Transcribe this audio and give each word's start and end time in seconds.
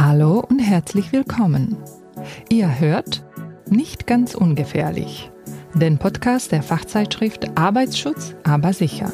Hallo 0.00 0.44
und 0.48 0.60
herzlich 0.60 1.10
willkommen. 1.10 1.76
Ihr 2.48 2.78
hört 2.78 3.24
Nicht 3.68 4.06
ganz 4.06 4.36
ungefährlich, 4.36 5.28
den 5.74 5.98
Podcast 5.98 6.52
der 6.52 6.62
Fachzeitschrift 6.62 7.58
Arbeitsschutz, 7.58 8.36
aber 8.44 8.72
sicher. 8.72 9.12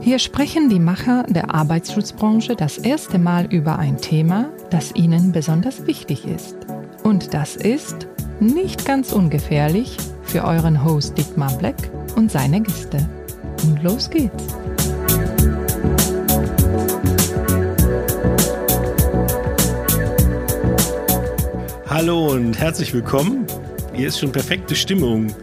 Hier 0.00 0.18
sprechen 0.18 0.68
die 0.68 0.80
Macher 0.80 1.22
der 1.28 1.54
Arbeitsschutzbranche 1.54 2.56
das 2.56 2.78
erste 2.78 3.20
Mal 3.20 3.46
über 3.54 3.78
ein 3.78 3.98
Thema, 3.98 4.50
das 4.70 4.92
ihnen 4.96 5.30
besonders 5.30 5.86
wichtig 5.86 6.26
ist. 6.26 6.56
Und 7.04 7.32
das 7.32 7.54
ist 7.54 8.08
nicht 8.40 8.84
ganz 8.84 9.12
ungefährlich 9.12 9.96
für 10.22 10.42
euren 10.42 10.84
Host 10.84 11.18
Dietmar 11.18 11.52
Black 11.56 11.88
und 12.16 12.32
seine 12.32 12.60
Gäste. 12.60 13.08
Und 13.62 13.80
los 13.84 14.10
geht's. 14.10 14.59
Hallo 22.00 22.28
und 22.28 22.58
herzlich 22.58 22.94
willkommen. 22.94 23.46
Hier 23.92 24.08
ist 24.08 24.18
schon 24.18 24.32
perfekte 24.32 24.74
Stimmung 24.74 25.34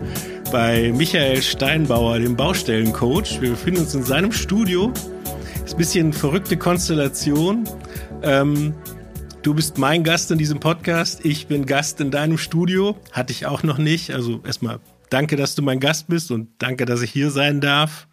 bei 0.51 0.91
Michael 0.91 1.39
Steinbauer, 1.43 2.17
dem 2.17 2.35
Baustellencoach. 2.35 3.39
Wir 3.41 3.51
befinden 3.51 3.81
uns 3.81 3.93
in 3.93 4.01
seinem 4.01 4.31
Studio. 4.31 4.91
Ist 5.63 5.75
ein 5.75 5.77
bisschen 5.77 6.13
verrückte 6.13 6.57
Konstellation. 6.57 7.69
Ähm, 8.23 8.73
du 9.43 9.53
bist 9.53 9.77
mein 9.77 10.03
Gast 10.03 10.31
in 10.31 10.39
diesem 10.39 10.59
Podcast. 10.59 11.23
Ich 11.23 11.45
bin 11.45 11.67
Gast 11.67 12.01
in 12.01 12.09
deinem 12.09 12.39
Studio. 12.39 12.97
Hatte 13.11 13.33
ich 13.33 13.45
auch 13.45 13.61
noch 13.61 13.77
nicht. 13.77 14.09
Also 14.09 14.41
erstmal 14.43 14.79
danke, 15.11 15.35
dass 15.35 15.53
du 15.53 15.61
mein 15.61 15.79
Gast 15.79 16.07
bist 16.07 16.31
und 16.31 16.49
danke, 16.57 16.85
dass 16.85 17.03
ich 17.03 17.11
hier 17.11 17.29
sein 17.29 17.61
darf. 17.61 18.07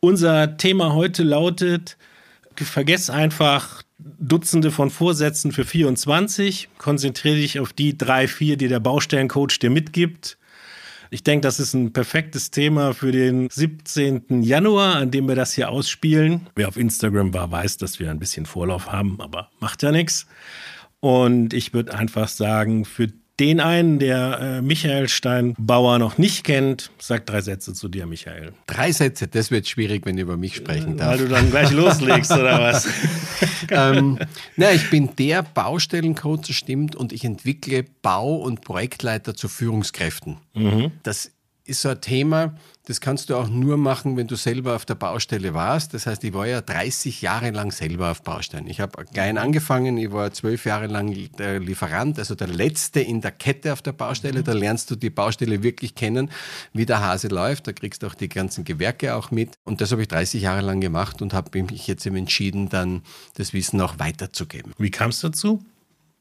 Unser 0.00 0.58
Thema 0.58 0.92
heute 0.92 1.22
lautet, 1.22 1.96
vergess 2.56 3.08
einfach 3.08 3.84
Dutzende 4.18 4.70
von 4.70 4.90
Vorsätzen 4.90 5.52
für 5.52 5.64
24. 5.64 6.68
Konzentriere 6.78 7.36
dich 7.36 7.60
auf 7.60 7.72
die 7.72 7.96
drei, 7.96 8.28
vier, 8.28 8.56
die 8.56 8.68
der 8.68 8.80
Baustellencoach 8.80 9.58
dir 9.60 9.70
mitgibt. 9.70 10.38
Ich 11.10 11.22
denke, 11.22 11.42
das 11.42 11.60
ist 11.60 11.74
ein 11.74 11.92
perfektes 11.92 12.50
Thema 12.50 12.94
für 12.94 13.12
den 13.12 13.50
17. 13.50 14.42
Januar, 14.42 14.96
an 14.96 15.10
dem 15.10 15.28
wir 15.28 15.34
das 15.34 15.52
hier 15.52 15.68
ausspielen. 15.68 16.48
Wer 16.54 16.68
auf 16.68 16.78
Instagram 16.78 17.34
war, 17.34 17.50
weiß, 17.50 17.76
dass 17.76 18.00
wir 18.00 18.10
ein 18.10 18.18
bisschen 18.18 18.46
Vorlauf 18.46 18.90
haben, 18.90 19.20
aber 19.20 19.50
macht 19.60 19.82
ja 19.82 19.92
nichts. 19.92 20.26
Und 21.00 21.52
ich 21.52 21.74
würde 21.74 21.94
einfach 21.94 22.28
sagen, 22.28 22.84
für 22.86 23.08
den 23.42 23.58
einen, 23.58 23.98
der 23.98 24.38
äh, 24.40 24.62
Michael 24.62 25.08
Steinbauer 25.08 25.98
noch 25.98 26.16
nicht 26.16 26.44
kennt, 26.44 26.92
sag 27.00 27.26
drei 27.26 27.40
Sätze 27.40 27.74
zu 27.74 27.88
dir, 27.88 28.06
Michael. 28.06 28.52
Drei 28.68 28.92
Sätze, 28.92 29.26
das 29.26 29.50
wird 29.50 29.66
schwierig, 29.66 30.06
wenn 30.06 30.16
ich 30.16 30.22
über 30.22 30.36
mich 30.36 30.54
sprechen 30.54 30.96
darf. 30.96 31.10
Weil 31.10 31.18
du 31.18 31.28
dann 31.28 31.50
gleich 31.50 31.72
loslegst, 31.72 32.30
oder 32.30 32.60
was? 32.60 32.86
ähm, 33.70 34.20
na, 34.54 34.70
ich 34.70 34.88
bin 34.90 35.16
der 35.18 35.42
Baustellencoach, 35.42 36.42
das 36.46 36.54
stimmt, 36.54 36.94
und 36.94 37.12
ich 37.12 37.24
entwickle 37.24 37.84
Bau- 38.02 38.36
und 38.36 38.60
Projektleiter 38.60 39.34
zu 39.34 39.48
Führungskräften. 39.48 40.36
Mhm. 40.54 40.92
Das 41.02 41.32
ist 41.64 41.82
so 41.82 41.90
ein 41.90 42.00
Thema, 42.00 42.54
das 42.86 43.00
kannst 43.00 43.30
du 43.30 43.36
auch 43.36 43.48
nur 43.48 43.76
machen, 43.76 44.16
wenn 44.16 44.26
du 44.26 44.34
selber 44.34 44.74
auf 44.74 44.84
der 44.84 44.96
Baustelle 44.96 45.54
warst. 45.54 45.94
Das 45.94 46.06
heißt, 46.06 46.24
ich 46.24 46.34
war 46.34 46.46
ja 46.46 46.60
30 46.60 47.22
Jahre 47.22 47.50
lang 47.50 47.70
selber 47.70 48.10
auf 48.10 48.22
Baustellen. 48.22 48.66
Ich 48.66 48.80
habe 48.80 49.04
klein 49.04 49.38
angefangen, 49.38 49.96
ich 49.98 50.10
war 50.10 50.32
zwölf 50.32 50.66
Jahre 50.66 50.88
lang 50.88 51.16
der 51.38 51.60
Lieferant, 51.60 52.18
also 52.18 52.34
der 52.34 52.48
Letzte 52.48 53.00
in 53.00 53.20
der 53.20 53.30
Kette 53.30 53.72
auf 53.72 53.82
der 53.82 53.92
Baustelle. 53.92 54.42
Da 54.42 54.52
lernst 54.52 54.90
du 54.90 54.96
die 54.96 55.10
Baustelle 55.10 55.62
wirklich 55.62 55.94
kennen, 55.94 56.30
wie 56.72 56.84
der 56.84 57.00
Hase 57.00 57.28
läuft. 57.28 57.68
Da 57.68 57.72
kriegst 57.72 58.02
du 58.02 58.08
auch 58.08 58.14
die 58.14 58.28
ganzen 58.28 58.64
Gewerke 58.64 59.14
auch 59.14 59.30
mit. 59.30 59.54
Und 59.64 59.80
das 59.80 59.92
habe 59.92 60.02
ich 60.02 60.08
30 60.08 60.42
Jahre 60.42 60.62
lang 60.62 60.80
gemacht 60.80 61.22
und 61.22 61.34
habe 61.34 61.62
mich 61.62 61.86
jetzt 61.86 62.04
eben 62.04 62.16
entschieden, 62.16 62.68
dann 62.68 63.02
das 63.34 63.52
Wissen 63.52 63.80
auch 63.80 64.00
weiterzugeben. 64.00 64.72
Wie 64.78 64.90
kam 64.90 65.10
es 65.10 65.20
dazu? 65.20 65.64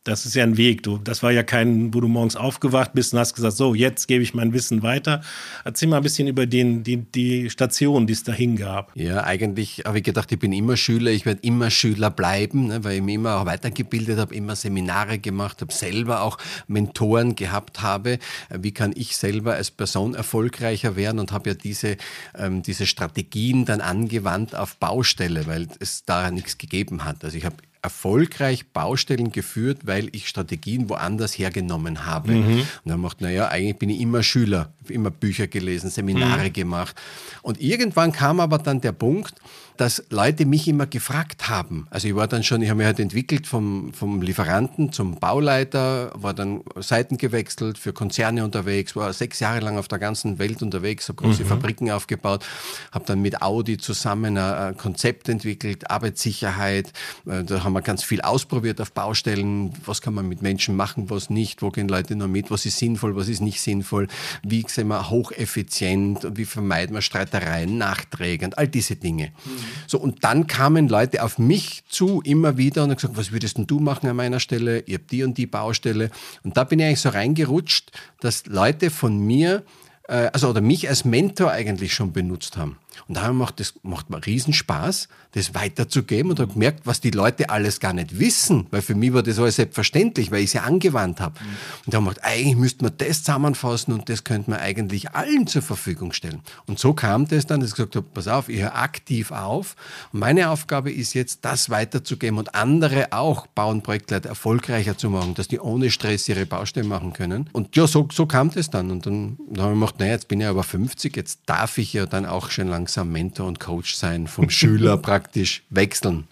Das 0.04 0.26
ist 0.26 0.34
ja 0.34 0.44
ein 0.44 0.58
Weg. 0.58 0.82
Du, 0.82 0.98
das 0.98 1.22
war 1.22 1.32
ja 1.32 1.44
kein, 1.44 1.94
wo 1.94 2.02
du 2.02 2.08
morgens 2.08 2.36
aufgewacht 2.36 2.94
bist 2.94 3.14
und 3.14 3.20
hast 3.20 3.36
gesagt, 3.36 3.56
so, 3.56 3.76
jetzt 3.76 4.08
gebe 4.08 4.24
ich 4.24 4.34
mein 4.34 4.52
Wissen 4.52 4.82
weiter. 4.82 5.22
Erzähl 5.64 5.88
mal 5.88 5.98
ein 5.98 6.04
bisschen 6.04 6.28
über 6.28 6.48
den, 6.48 6.84
die, 6.84 6.98
die 6.98 7.52
Station, 7.52 8.08
die 8.08 8.14
es 8.14 8.24
dahin 8.24 8.56
gab. 8.56 8.96
Ja, 8.96 9.24
eigentlich 9.24 9.84
habe 9.86 10.00
ich 10.00 10.04
gedacht, 10.04 10.32
ich 10.32 10.40
bin 10.40 10.54
immer 10.54 10.76
Schüler, 10.76 11.12
ich 11.12 11.28
werde 11.28 11.42
immer 11.44 11.70
Schüler 11.70 12.10
bleiben, 12.10 12.70
ne, 12.70 12.84
weil 12.84 12.96
ich 12.96 13.04
mich 13.04 13.14
immer 13.14 13.38
auch 13.38 13.46
weitergebildet 13.46 14.18
habe, 14.18 14.34
immer 14.34 14.56
Seminare 14.56 15.20
gemacht 15.20 15.62
habe, 15.62 15.72
selber 15.72 16.24
auch 16.24 16.40
Mentoren 16.68 17.36
gehabt 17.36 17.84
habe. 17.84 18.18
Wie 18.50 18.72
kann 18.72 18.94
ich 18.96 19.16
selber 19.18 19.54
als 19.54 19.70
Person 19.70 20.16
erfolgreicher 20.16 20.96
werden 20.96 21.20
und 21.20 21.32
habe 21.32 21.52
ja 21.52 21.54
diese, 21.54 21.98
ähm, 22.36 22.64
diese 22.64 22.88
Strategien 22.88 23.66
dann 23.66 23.82
angewandt 23.82 24.56
auf 24.56 24.78
Baustelle, 24.78 25.46
weil 25.46 25.68
es 25.80 26.06
da 26.06 26.32
nichts 26.32 26.58
gegeben 26.58 27.06
hat. 27.06 27.24
Also 27.24 27.38
ich 27.38 27.46
habe 27.46 27.58
erfolgreich 27.82 28.68
Baustellen 28.68 29.32
geführt, 29.32 29.80
weil 29.86 30.10
ich 30.12 30.28
Strategien 30.28 30.90
woanders 30.90 31.38
hergenommen 31.38 32.06
habe. 32.06 32.34
Mhm. 32.34 32.60
Und 32.60 32.68
dann 32.86 33.00
macht, 33.02 33.22
naja, 33.22 33.48
eigentlich 33.48 33.78
bin 33.78 33.90
ich 33.90 34.00
immer 34.02 34.22
Schüler, 34.22 34.72
immer 34.88 35.10
Bücher 35.10 35.48
gelesen, 35.48 35.90
Seminare 35.90 36.50
mhm. 36.50 36.54
gemacht. 36.54 36.96
Und 37.42 37.60
irgendwann 37.60 38.12
kam 38.12 38.40
aber 38.40 38.60
dann 38.60 38.82
der 38.82 38.92
Punkt, 38.92 39.34
dass 39.82 40.04
Leute 40.12 40.46
mich 40.46 40.68
immer 40.68 40.86
gefragt 40.86 41.50
haben. 41.50 41.88
Also 41.90 42.08
ich 42.08 42.16
war 42.16 42.28
dann 42.28 42.44
schon, 42.44 42.62
ich 42.62 42.70
habe 42.70 42.78
mich 42.78 42.86
halt 42.86 43.00
entwickelt 43.00 43.48
vom, 43.48 43.92
vom 43.94 44.22
Lieferanten 44.22 44.92
zum 44.92 45.20
Bauleiter, 45.20 46.12
war 46.14 46.36
dann 46.36 46.62
Seiten 46.76 47.18
gewechselt, 47.18 47.80
für 47.80 47.92
Konzerne 47.92 48.44
unterwegs, 48.44 48.96
war 48.96 49.12
sechs 49.12 49.40
Jahre 49.40 49.60
lang 49.60 49.80
auf 49.80 49.88
der 49.88 49.98
ganzen 49.98 50.38
Welt 50.38 50.62
unterwegs, 50.62 51.10
habe 51.10 51.24
große 51.24 51.46
mhm. 51.46 51.48
Fabriken 51.48 51.90
aufgebaut, 51.90 52.46
habe 52.92 53.06
dann 53.08 53.24
mit 53.24 53.42
Audi 53.42 53.80
zusammen 53.80 54.38
ein 54.38 54.78
Konzept 54.78 55.28
entwickelt, 55.30 55.90
Arbeitssicherheit, 55.90 56.94
äh, 57.26 57.44
da 57.44 57.64
haben 57.64 57.74
wir 57.74 57.82
ganz 57.82 58.04
viel 58.04 58.22
ausprobiert 58.22 58.80
auf 58.82 58.92
Baustellen, 58.92 59.74
was 59.86 60.00
kann 60.04 60.14
man 60.14 60.28
mit 60.28 60.44
Menschen 60.44 60.76
machen, 60.76 61.10
was 61.10 61.32
nicht, 61.32 61.64
wo 61.64 61.72
gehen 61.72 61.88
Leute 61.88 62.16
noch 62.16 62.28
mit, 62.28 62.52
was 62.52 62.68
ist 62.68 62.78
sinnvoll, 62.78 63.16
was 63.16 63.28
ist 63.28 63.42
nicht 63.42 63.60
sinnvoll, 63.60 64.10
wie 64.44 64.64
sind 64.68 64.90
wir 64.90 65.10
hocheffizient 65.10 66.24
und 66.24 66.38
wie 66.38 66.46
vermeiden 66.46 66.96
wir 66.96 67.02
Streitereien, 67.02 67.80
Nachträge 67.80 68.46
und 68.46 68.60
all 68.60 68.68
diese 68.68 68.96
Dinge. 68.96 69.32
Mhm. 69.44 69.71
So, 69.88 70.00
und 70.00 70.24
dann 70.24 70.48
kamen 70.48 70.88
Leute 70.88 71.24
auf 71.24 71.38
mich 71.38 71.84
zu, 71.90 72.22
immer 72.24 72.58
wieder, 72.58 72.84
und 72.84 72.90
haben 72.90 72.96
gesagt, 72.96 73.18
was 73.18 73.32
würdest 73.32 73.58
denn 73.58 73.68
du 73.68 73.80
machen 73.80 74.10
an 74.10 74.16
meiner 74.16 74.40
Stelle? 74.40 74.82
Ich 74.82 74.94
habe 74.94 75.04
die 75.10 75.24
und 75.24 75.38
die 75.38 75.48
Baustelle. 75.48 76.10
Und 76.44 76.58
da 76.58 76.64
bin 76.64 76.80
ich 76.80 76.86
eigentlich 76.86 77.02
so 77.02 77.10
reingerutscht, 77.10 77.92
dass 78.20 78.46
Leute 78.46 78.90
von 78.90 79.18
mir, 79.20 79.64
äh, 80.08 80.30
also 80.34 80.50
oder 80.50 80.62
mich 80.62 80.88
als 80.90 81.06
Mentor 81.06 81.52
eigentlich 81.52 81.94
schon 81.94 82.14
benutzt 82.14 82.58
haben. 82.58 82.78
Und 83.08 83.18
da 83.18 83.34
macht 83.34 83.60
es 83.60 83.74
macht 83.84 84.10
mir 84.10 84.26
Riesenspaß, 84.26 85.08
das 85.34 85.56
weiterzugeben 85.56 86.32
und 86.32 86.40
habe 86.40 86.54
gemerkt, 86.54 86.82
was 86.86 87.02
die 87.02 87.12
Leute 87.12 87.50
alles 87.50 87.80
gar 87.80 87.94
nicht 87.94 88.20
wissen, 88.20 88.68
weil 88.70 88.82
für 88.82 88.96
mich 88.96 89.14
war 89.14 89.24
das 89.24 89.40
alles 89.40 89.56
selbstverständlich, 89.56 90.30
weil 90.32 90.40
ich 90.40 90.48
es 90.48 90.54
ja 90.54 90.64
angewandt 90.64 91.20
habe. 91.20 91.40
Mhm. 91.40 91.48
Und 91.86 91.94
da 91.94 91.98
haben 91.98 92.04
wir 92.06 92.10
gedacht, 92.12 92.28
eigentlich 92.28 92.56
müsste 92.58 92.84
man 92.84 92.94
das 92.98 93.24
zusammenfassen 93.24 93.94
und 93.94 94.10
das 94.10 94.24
könnte 94.24 94.52
man 94.52 94.60
eigentlich 94.60 95.12
allen 95.12 95.48
zur 95.48 95.62
Verfügung 95.62 96.12
stellen. 96.12 96.42
Und 96.68 96.80
so 96.80 96.94
kam 96.94 97.28
das 97.28 97.46
dann, 97.46 97.62
dass 97.62 97.70
ich 97.70 97.76
gesagt 97.76 97.96
habe, 97.96 98.06
pass 98.14 98.28
auf, 98.28 98.50
ich 98.50 98.62
höre 98.62 98.76
aktiv 98.76 99.32
auf. 99.32 99.76
Und 100.12 100.20
meine 100.20 100.50
Aufgabe 100.50 100.92
ist 100.92 101.14
jetzt, 101.14 101.46
das 101.46 101.70
weiterzugeben 101.70 102.38
und 102.38 102.54
andere 102.56 103.14
auch 103.14 103.48
Bau- 103.48 103.72
Projektleiter 103.80 104.30
erfolgreicher 104.30 104.98
zu 104.98 105.10
machen, 105.10 105.34
dass 105.34 105.48
die 105.48 105.60
ohne 105.60 105.92
Stress 105.92 106.28
ihre 106.28 106.46
Baustellen 106.46 106.88
machen 106.88 107.14
können. 107.14 107.50
Und 107.54 107.76
ja, 107.78 107.88
so, 107.88 108.08
so 108.12 108.26
kam 108.26 108.52
das 108.52 108.70
dann. 108.70 108.92
Und 108.92 109.06
dann, 109.06 109.38
dann 109.50 109.66
haben 109.66 109.80
wir 109.80 109.86
gedacht, 109.86 110.00
naja, 110.00 110.12
jetzt 110.14 110.28
bin 110.28 110.42
ich 110.42 110.48
aber 110.48 110.64
50, 110.64 111.16
jetzt 111.16 111.40
darf 111.46 111.78
ich 111.78 111.94
ja 111.94 112.06
dann 112.06 112.26
auch 112.26 112.50
schon 112.50 112.68
langsam 112.68 112.91
langsam 112.92 113.12
Mentor 113.14 113.48
und 113.48 113.60
Coach 113.62 113.96
sein, 113.96 114.28
vom 114.28 114.50
Schüler 114.50 114.98
praktisch 115.02 115.64
wechseln. 115.70 116.28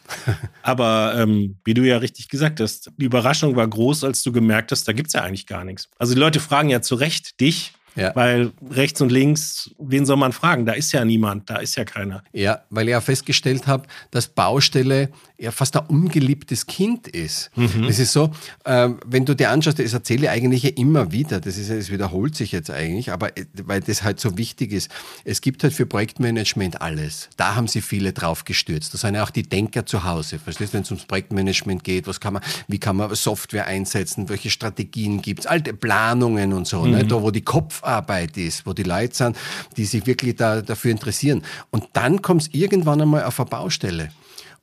Aber 0.61 1.13
ähm, 1.15 1.55
wie 1.63 1.73
du 1.73 1.83
ja 1.83 1.97
richtig 1.97 2.27
gesagt 2.27 2.59
hast, 2.59 2.91
die 2.97 3.05
Überraschung 3.05 3.55
war 3.55 3.65
groß, 3.65 4.03
als 4.03 4.23
du 4.23 4.33
gemerkt 4.33 4.73
hast, 4.73 4.85
da 4.85 4.91
gibt 4.91 5.07
es 5.07 5.13
ja 5.13 5.21
eigentlich 5.21 5.47
gar 5.47 5.63
nichts. 5.63 5.87
Also 5.97 6.15
die 6.15 6.19
Leute 6.19 6.41
fragen 6.41 6.69
ja 6.69 6.81
zu 6.81 6.95
Recht 6.95 7.39
dich, 7.39 7.71
ja. 7.95 8.15
Weil 8.15 8.51
rechts 8.69 9.01
und 9.01 9.11
links, 9.11 9.71
wen 9.79 10.05
soll 10.05 10.17
man 10.17 10.31
fragen? 10.31 10.65
Da 10.65 10.73
ist 10.73 10.91
ja 10.91 11.03
niemand, 11.03 11.49
da 11.49 11.57
ist 11.57 11.75
ja 11.75 11.85
keiner. 11.85 12.23
Ja, 12.31 12.61
weil 12.69 12.87
ich 12.87 12.91
ja 12.91 13.01
festgestellt 13.01 13.67
habe, 13.67 13.87
dass 14.11 14.27
Baustelle 14.27 15.09
ja 15.37 15.51
fast 15.51 15.75
ein 15.77 15.85
ungeliebtes 15.87 16.65
Kind 16.65 17.07
ist. 17.07 17.49
Mhm. 17.55 17.87
Das 17.87 17.99
ist 17.99 18.11
so, 18.11 18.31
äh, 18.65 18.89
wenn 19.05 19.25
du 19.25 19.35
dir 19.35 19.49
anschaust, 19.49 19.79
das 19.79 19.93
erzähle 19.93 20.23
ich 20.23 20.29
eigentlich 20.29 20.63
ja 20.63 20.71
immer 20.75 21.11
wieder, 21.11 21.39
das, 21.39 21.57
ist, 21.57 21.69
es 21.69 21.89
wiederholt 21.91 22.35
sich 22.35 22.51
jetzt 22.51 22.69
eigentlich, 22.69 23.11
aber 23.11 23.37
äh, 23.37 23.45
weil 23.63 23.81
das 23.81 24.03
halt 24.03 24.19
so 24.19 24.37
wichtig 24.37 24.71
ist. 24.71 24.91
Es 25.23 25.41
gibt 25.41 25.63
halt 25.63 25.73
für 25.73 25.85
Projektmanagement 25.85 26.81
alles. 26.81 27.29
Da 27.37 27.55
haben 27.55 27.67
sie 27.67 27.81
viele 27.81 28.13
drauf 28.13 28.43
gestürzt. 28.45 28.93
Da 28.93 28.97
sind 28.97 29.15
ja 29.15 29.23
auch 29.23 29.29
die 29.29 29.43
Denker 29.43 29.85
zu 29.85 30.03
Hause. 30.03 30.39
Verstehst 30.39 30.73
du, 30.73 30.77
wenn 30.77 30.83
es 30.83 30.91
ums 30.91 31.05
Projektmanagement 31.05 31.83
geht, 31.83 32.07
was 32.07 32.19
kann 32.19 32.33
man, 32.33 32.43
wie 32.67 32.79
kann 32.79 32.97
man 32.97 33.13
Software 33.15 33.65
einsetzen, 33.65 34.29
welche 34.29 34.49
Strategien 34.49 35.21
gibt 35.21 35.41
es, 35.41 35.45
alte 35.45 35.73
Planungen 35.73 36.53
und 36.53 36.67
so, 36.67 36.81
ne? 36.81 36.87
mhm. 36.87 36.97
ne? 36.97 37.05
da 37.05 37.21
wo 37.21 37.31
die 37.31 37.41
Kopfarbeit 37.79 38.37
ist, 38.37 38.65
wo 38.65 38.73
die 38.73 38.83
Leute 38.83 39.15
sind, 39.15 39.37
die 39.77 39.85
sich 39.85 40.05
wirklich 40.05 40.35
da, 40.35 40.61
dafür 40.61 40.91
interessieren. 40.91 41.43
Und 41.71 41.85
dann 41.93 42.21
kommt 42.21 42.43
es 42.43 42.49
irgendwann 42.53 43.01
einmal 43.01 43.23
auf 43.23 43.39
eine 43.39 43.49
Baustelle. 43.49 44.09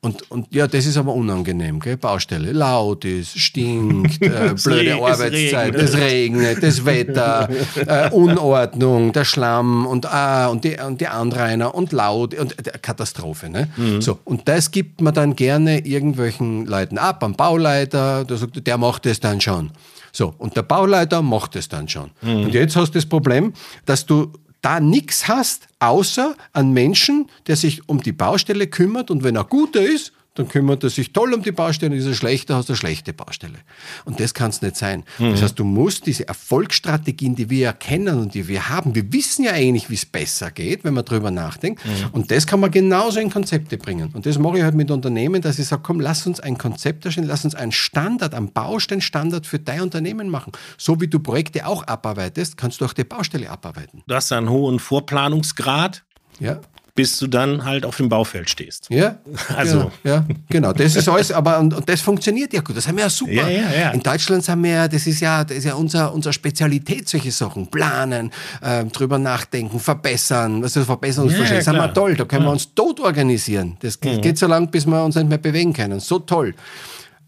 Und, 0.02 0.30
und 0.30 0.54
ja, 0.54 0.68
das 0.68 0.86
ist 0.86 0.98
aber 0.98 1.14
unangenehm, 1.14 1.80
gell? 1.80 1.96
Baustelle. 1.96 2.52
Laut 2.52 3.04
ist, 3.04 3.36
stinkt, 3.38 4.22
äh, 4.22 4.54
blöde 4.64 4.90
es 4.90 5.00
Arbeitszeit, 5.00 5.74
es 5.74 5.96
regnet, 5.96 6.62
das 6.62 6.84
Wetter, 6.84 7.48
äh, 7.86 8.10
Unordnung, 8.10 9.12
der 9.12 9.24
Schlamm 9.24 9.86
und, 9.86 10.06
ah, 10.06 10.48
und, 10.48 10.64
die, 10.64 10.76
und 10.78 11.00
die 11.00 11.08
Anrainer 11.08 11.74
und 11.74 11.92
laut 11.92 12.34
und 12.34 12.56
äh, 12.58 12.78
Katastrophe. 12.80 13.48
Ne? 13.48 13.68
So, 14.00 14.18
und 14.24 14.46
das 14.46 14.70
gibt 14.70 15.00
man 15.00 15.14
dann 15.14 15.34
gerne 15.34 15.84
irgendwelchen 15.84 16.66
Leuten 16.66 16.98
ab, 16.98 17.24
am 17.24 17.34
Bauleiter, 17.34 18.24
der 18.24 18.36
sagt, 18.36 18.64
der 18.64 18.78
macht 18.78 19.06
das 19.06 19.18
dann 19.18 19.40
schon. 19.40 19.72
So, 20.16 20.34
und 20.38 20.56
der 20.56 20.62
Bauleiter 20.62 21.20
macht 21.20 21.56
es 21.56 21.68
dann 21.68 21.90
schon. 21.90 22.10
Und 22.22 22.54
jetzt 22.54 22.74
hast 22.74 22.94
du 22.94 22.98
das 22.98 23.04
Problem, 23.04 23.52
dass 23.84 24.06
du 24.06 24.32
da 24.62 24.80
nichts 24.80 25.28
hast, 25.28 25.68
außer 25.78 26.34
einen 26.54 26.72
Menschen, 26.72 27.28
der 27.46 27.56
sich 27.56 27.86
um 27.86 28.02
die 28.02 28.12
Baustelle 28.12 28.66
kümmert 28.66 29.10
und 29.10 29.24
wenn 29.24 29.36
er 29.36 29.44
guter 29.44 29.82
ist, 29.82 30.14
dann 30.36 30.48
kümmert 30.48 30.84
er 30.84 30.90
sich 30.90 31.12
toll 31.12 31.34
um 31.34 31.42
die 31.42 31.52
Baustelle, 31.52 31.96
ist 31.96 32.06
er 32.06 32.14
schlechter, 32.14 32.56
hast 32.56 32.68
du 32.68 32.74
eine 32.74 32.78
schlechte 32.78 33.12
Baustelle. 33.12 33.58
Und 34.04 34.20
das 34.20 34.34
kann 34.34 34.50
es 34.50 34.62
nicht 34.62 34.76
sein. 34.76 35.04
Das 35.18 35.42
heißt, 35.42 35.58
du 35.58 35.64
musst 35.64 36.06
diese 36.06 36.28
Erfolgsstrategien, 36.28 37.34
die 37.34 37.50
wir 37.50 37.58
ja 37.58 37.72
kennen 37.72 38.18
und 38.18 38.34
die 38.34 38.46
wir 38.46 38.68
haben, 38.68 38.94
wir 38.94 39.12
wissen 39.12 39.44
ja 39.44 39.52
eigentlich, 39.52 39.90
wie 39.90 39.94
es 39.94 40.06
besser 40.06 40.50
geht, 40.50 40.84
wenn 40.84 40.94
man 40.94 41.04
drüber 41.04 41.30
nachdenkt. 41.30 41.82
Und 42.12 42.30
das 42.30 42.46
kann 42.46 42.60
man 42.60 42.70
genauso 42.70 43.18
in 43.20 43.30
Konzepte 43.30 43.78
bringen. 43.78 44.10
Und 44.12 44.26
das 44.26 44.38
mache 44.38 44.58
ich 44.58 44.62
halt 44.62 44.74
mit 44.74 44.90
Unternehmen, 44.90 45.42
dass 45.42 45.58
ich 45.58 45.66
sage, 45.66 45.82
komm, 45.84 46.00
lass 46.00 46.26
uns 46.26 46.40
ein 46.40 46.58
Konzept 46.58 47.04
erstellen, 47.04 47.26
lass 47.26 47.44
uns 47.44 47.54
einen 47.54 47.72
Standard, 47.72 48.34
einen 48.34 48.52
Bausteinstandard 48.52 49.46
für 49.46 49.58
dein 49.58 49.80
Unternehmen 49.80 50.28
machen. 50.28 50.52
So 50.76 51.00
wie 51.00 51.08
du 51.08 51.18
Projekte 51.18 51.66
auch 51.66 51.82
abarbeitest, 51.86 52.56
kannst 52.56 52.80
du 52.80 52.84
auch 52.84 52.92
die 52.92 53.04
Baustelle 53.04 53.50
abarbeiten. 53.50 54.02
Du 54.06 54.14
hast 54.14 54.32
einen 54.32 54.50
hohen 54.50 54.78
Vorplanungsgrad, 54.78 56.04
Ja, 56.38 56.60
bis 56.96 57.18
du 57.18 57.26
dann 57.28 57.64
halt 57.64 57.84
auf 57.84 57.98
dem 57.98 58.08
Baufeld 58.08 58.50
stehst. 58.50 58.88
Ja, 58.90 59.18
Also. 59.54 59.78
genau, 59.78 59.90
ja, 60.02 60.24
genau. 60.48 60.72
Das 60.72 60.96
ist 60.96 61.08
alles, 61.08 61.30
aber 61.30 61.58
und, 61.60 61.72
und 61.74 61.88
das 61.88 62.00
funktioniert 62.00 62.52
ja 62.52 62.62
gut. 62.62 62.76
Das 62.76 62.88
haben 62.88 62.96
wir 62.96 63.04
ja 63.04 63.10
super. 63.10 63.32
Ja, 63.32 63.48
ja, 63.48 63.72
ja. 63.78 63.90
In 63.90 64.00
Deutschland 64.02 64.42
sind 64.44 64.62
wir 64.64 64.70
ja, 64.70 64.88
das 64.88 65.06
ist 65.06 65.20
ja, 65.20 65.44
das 65.44 65.58
ist 65.58 65.64
ja 65.64 65.74
unser, 65.74 66.12
unsere 66.12 66.32
Spezialität, 66.32 67.08
solche 67.08 67.30
Sachen. 67.30 67.68
Planen, 67.68 68.32
äh, 68.62 68.84
drüber 68.86 69.18
nachdenken, 69.18 69.78
verbessern. 69.78 70.62
Was 70.62 70.74
ist 70.74 70.86
Verbesserungsvorschläge? 70.86 71.50
Ja, 71.54 71.58
ja, 71.60 71.64
sind 71.64 71.76
wir 71.76 71.92
toll. 71.92 72.14
Da 72.16 72.24
können 72.24 72.44
wir 72.44 72.50
uns 72.50 72.74
tot 72.74 72.98
organisieren. 72.98 73.76
Das 73.80 74.00
geht, 74.00 74.22
geht 74.22 74.38
so 74.38 74.46
lang, 74.46 74.70
bis 74.70 74.86
wir 74.86 75.04
uns 75.04 75.14
nicht 75.14 75.28
mehr 75.28 75.38
bewegen 75.38 75.72
können. 75.72 76.00
So 76.00 76.18
toll. 76.18 76.54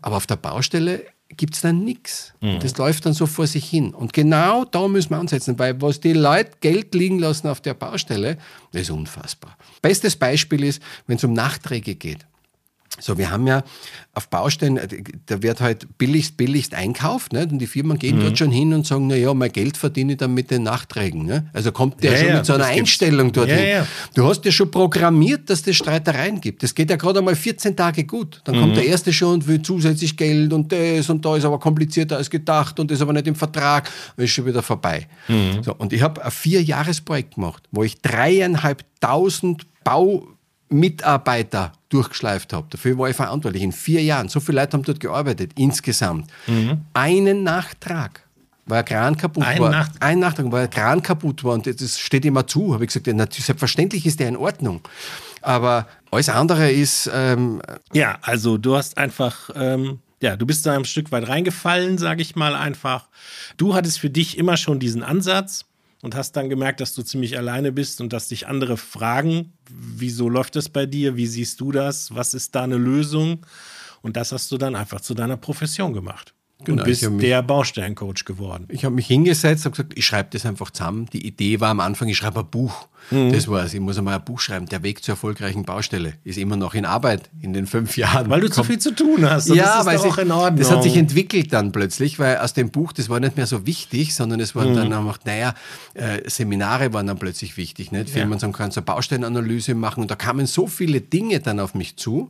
Aber 0.01 0.17
auf 0.17 0.27
der 0.27 0.37
Baustelle 0.37 1.03
gibt 1.39 1.55
es 1.55 1.63
dann 1.63 1.85
nichts. 1.85 2.35
Das 2.61 2.77
läuft 2.77 3.07
dann 3.07 3.15
so 3.15 3.25
vor 3.25 3.47
sich 3.47 3.65
hin. 3.65 3.95
Und 3.95 4.13
genau 4.13 4.67
da 4.67 4.87
müssen 4.87 5.11
wir 5.11 5.19
ansetzen, 5.19 5.59
weil 5.59 5.81
was 5.81 6.01
die 6.01 6.13
Leute 6.13 6.51
Geld 6.61 6.95
liegen 6.95 7.19
lassen 7.19 7.49
auf 7.49 7.63
der 7.63 7.73
Baustelle, 7.73 8.37
das 8.73 8.83
ist 8.83 8.91
unfassbar. 8.91 9.57
Bestes 9.81 10.17
Beispiel 10.17 10.65
ist, 10.65 10.83
wenn 11.07 11.17
es 11.17 11.25
um 11.25 11.33
Nachträge 11.33 11.95
geht. 11.95 12.27
So, 13.01 13.17
wir 13.19 13.31
haben 13.31 13.47
ja 13.47 13.63
auf 14.15 14.29
Baustellen, 14.29 14.77
äh, 14.77 14.89
da 15.27 15.43
wird 15.43 15.61
halt 15.61 15.87
billigst, 15.99 16.37
billigst 16.37 16.75
einkauft, 16.75 17.33
ne? 17.33 17.47
und 17.51 17.59
die 17.59 17.67
Firmen 17.67 17.93
Mhm. 17.97 17.99
gehen 18.01 18.21
dort 18.21 18.37
schon 18.39 18.51
hin 18.51 18.73
und 18.75 18.87
sagen, 18.87 19.07
na 19.07 19.15
ja, 19.17 19.33
mein 19.35 19.53
Geld 19.53 19.77
verdiene 19.77 20.13
ich 20.13 20.19
dann 20.19 20.35
mit 20.35 20.51
den 20.51 20.65
Nachträgen. 20.65 21.25
Ne? 21.25 21.49
Also 21.53 21.71
kommt 21.73 22.03
der 22.03 22.13
Ja, 22.13 22.19
schon 22.19 22.29
ja, 22.29 22.37
mit 22.37 22.47
so 22.47 22.53
einer 22.55 22.65
das 22.65 22.69
gibt's. 22.75 22.81
Einstellung 22.91 23.33
dorthin. 23.33 23.69
Ja. 23.69 23.87
Du 24.15 24.27
hast 24.29 24.45
ja 24.45 24.51
schon 24.53 24.71
programmiert, 24.71 25.49
dass 25.51 25.67
es 25.67 25.77
Streitereien 25.77 26.41
gibt. 26.41 26.63
Das 26.63 26.75
geht 26.75 26.91
ja 26.91 26.97
gerade 26.97 27.21
einmal 27.21 27.37
14 27.37 27.77
Tage 27.77 28.05
gut. 28.05 28.41
Dann 28.45 28.57
Mhm. 28.57 28.61
kommt 28.61 28.77
der 28.77 28.87
Erste 28.87 29.13
schon 29.13 29.35
und 29.35 29.47
will 29.47 29.63
zusätzlich 29.63 30.17
Geld 30.17 30.53
und 30.53 30.73
das 30.73 31.09
und 31.11 31.25
da 31.25 31.37
ist 31.37 31.45
aber 31.45 31.59
komplizierter 31.61 32.17
als 32.17 32.29
gedacht 32.31 32.81
und 32.81 32.91
ist 32.91 33.01
aber 33.01 33.13
nicht 33.13 33.27
im 33.29 33.35
Vertrag 33.37 33.89
und 34.17 34.25
ist 34.25 34.31
schon 34.33 34.47
wieder 34.47 34.63
vorbei. 34.63 35.07
Mhm. 35.29 35.63
So, 35.63 35.75
und 35.75 35.93
ich 35.93 36.03
habe 36.03 36.25
ein 36.25 36.31
Vierjahresprojekt 36.31 37.35
gemacht, 37.37 37.63
wo 37.71 37.85
ich 37.85 38.01
dreieinhalbtausend 38.03 39.67
Baumitarbeiter 40.69 41.73
durchgeschleift 41.89 42.53
habe. 42.53 42.67
Dafür 42.71 42.99
war 42.99 43.09
ich 43.09 43.17
verantwortlich 43.17 43.63
in 43.63 43.73
vier 43.73 44.03
Jahren. 44.03 44.29
So 44.29 44.41
viele 44.41 44.61
Leute 44.61 44.75
haben 44.77 44.83
dort 44.83 45.01
gearbeitet, 45.01 45.53
insgesamt. 45.57 46.31
Einen 46.93 47.43
Nachtrag. 47.43 48.23
Weil 48.67 48.81
ein 48.81 48.85
Kran 48.85 49.17
kaputt 49.17 49.45
Ein 49.45 49.61
war. 49.61 49.71
Nachtrag? 49.71 49.97
Ein 50.03 50.19
Nachtrag, 50.19 50.53
weil 50.53 50.65
ein 50.65 50.71
Kran 50.71 51.03
kaputt 51.03 51.43
war 51.43 51.55
und 51.55 51.67
das 51.67 51.99
steht 51.99 52.27
immer 52.27 52.47
zu. 52.47 52.75
Habe 52.75 52.85
ich 52.85 52.89
gesagt, 52.89 53.07
ja, 53.07 53.15
natürlich, 53.15 53.47
selbstverständlich 53.47 54.05
ist 54.05 54.21
der 54.21 54.29
in 54.29 54.37
Ordnung. 54.37 54.83
Aber 55.41 55.87
alles 56.11 56.29
andere 56.29 56.71
ist, 56.71 57.11
ähm, 57.15 57.63
Ja, 57.95 58.19
also 58.21 58.59
du 58.59 58.77
hast 58.77 58.99
einfach, 58.99 59.49
ähm, 59.55 60.01
ja, 60.21 60.37
du 60.37 60.45
bist 60.45 60.67
da 60.67 60.75
ein 60.75 60.85
Stück 60.85 61.11
weit 61.13 61.29
reingefallen, 61.29 61.97
sage 61.97 62.21
ich 62.21 62.37
mal 62.37 62.55
einfach. 62.55 63.09
Du 63.57 63.75
hattest 63.75 64.01
für 64.01 64.11
dich 64.11 64.37
immer 64.37 64.59
schon 64.59 64.81
diesen 64.81 65.03
Ansatz 65.03 65.65
und 66.03 66.15
hast 66.15 66.33
dann 66.33 66.49
gemerkt, 66.49 66.81
dass 66.81 66.95
du 66.95 67.03
ziemlich 67.03 67.37
alleine 67.37 67.73
bist 67.73 68.01
und 68.01 68.13
dass 68.13 68.29
dich 68.29 68.47
andere 68.47 68.77
fragen, 68.77 69.53
wieso 69.71 70.29
läuft 70.29 70.57
das 70.57 70.69
bei 70.69 70.87
dir, 70.87 71.17
wie 71.17 71.27
siehst 71.27 71.61
du 71.61 71.73
das, 71.73 72.15
was 72.15 72.35
ist 72.35 72.55
da 72.55 72.65
eine 72.65 72.77
Lösung? 72.77 73.45
Und 74.03 74.17
das 74.17 74.33
hast 74.33 74.51
du 74.53 74.59
dann 74.59 74.77
einfach 74.77 75.01
zu 75.01 75.15
deiner 75.15 75.37
Profession 75.37 75.93
gemacht. 75.93 76.35
Genau, 76.65 76.83
und 76.83 76.87
bist 76.87 77.09
mich- 77.09 77.21
der 77.21 77.41
Baustellencoach 77.43 78.25
geworden. 78.25 78.67
ich 78.69 78.85
habe 78.85 78.93
mich 78.95 79.07
hingesetzt 79.07 79.65
und 79.65 79.73
gesagt, 79.73 79.93
ich 79.97 80.05
schreibe 80.05 80.31
das 80.33 80.45
einfach 80.45 80.71
zusammen. 80.73 81.07
Die 81.13 81.25
Idee 81.25 81.61
war 81.61 81.71
am 81.71 81.79
Anfang, 81.79 82.09
ich 82.09 82.17
schreibe 82.17 82.41
ein 82.41 82.51
Buch. 82.51 82.89
Mhm. 83.13 83.33
Das 83.33 83.47
war's. 83.47 83.73
Ich 83.73 83.81
muss 83.81 83.97
einmal 83.97 84.17
ein 84.17 84.25
Buch 84.25 84.41
schreiben. 84.41 84.67
Der 84.67 84.83
Weg 84.83 85.03
zur 85.05 85.13
erfolgreichen 85.13 85.65
Baustelle 85.65 86.15
ist 86.25 86.37
immer 86.37 86.57
noch 86.57 86.75
in 86.75 86.85
Arbeit 86.85 87.31
in 87.41 87.53
den 87.53 87.67
fünf 87.69 87.97
Jahren. 87.97 88.29
Weil 88.29 88.41
du 88.41 88.49
zu 88.49 88.57
Kommt- 88.57 88.67
viel 88.67 88.79
zu 88.81 88.91
tun 88.95 89.31
hast. 89.31 89.49
Ja, 89.49 89.87
weil 89.87 89.99
sich, 90.01 90.19
in 90.19 90.33
Ordnung. 90.33 90.59
das 90.59 90.71
hat 90.73 90.83
sich 90.83 90.97
entwickelt 90.97 91.53
dann 91.53 91.71
plötzlich, 91.71 92.19
weil 92.19 92.39
aus 92.39 92.55
dem 92.55 92.71
Buch, 92.71 92.93
das 92.93 93.09
war 93.09 93.21
nicht 93.21 93.37
mehr 93.37 93.47
so 93.47 93.65
wichtig, 93.65 94.15
sondern 94.15 94.41
es 94.41 94.55
Mhm. 94.55 94.59
waren 94.59 94.75
dann 94.75 94.93
auch, 94.93 95.19
naja, 95.25 95.55
äh, 95.95 96.29
Seminare 96.29 96.93
waren 96.93 97.07
dann 97.07 97.19
plötzlich 97.21 97.57
wichtig. 97.57 97.93
Nicht? 97.93 98.11
Firmen 98.11 98.39
sagen, 98.41 98.53
kannst 98.53 98.77
du 98.77 98.81
eine 98.81 98.85
Baustellenanalyse 98.87 99.75
machen 99.77 100.01
und 100.03 100.11
da 100.11 100.17
kamen 100.17 100.47
so 100.47 100.67
viele 100.67 101.01
Dinge 101.01 101.39
dann 101.41 101.61
auf 101.61 101.75
mich 101.75 101.97
zu, 101.97 102.29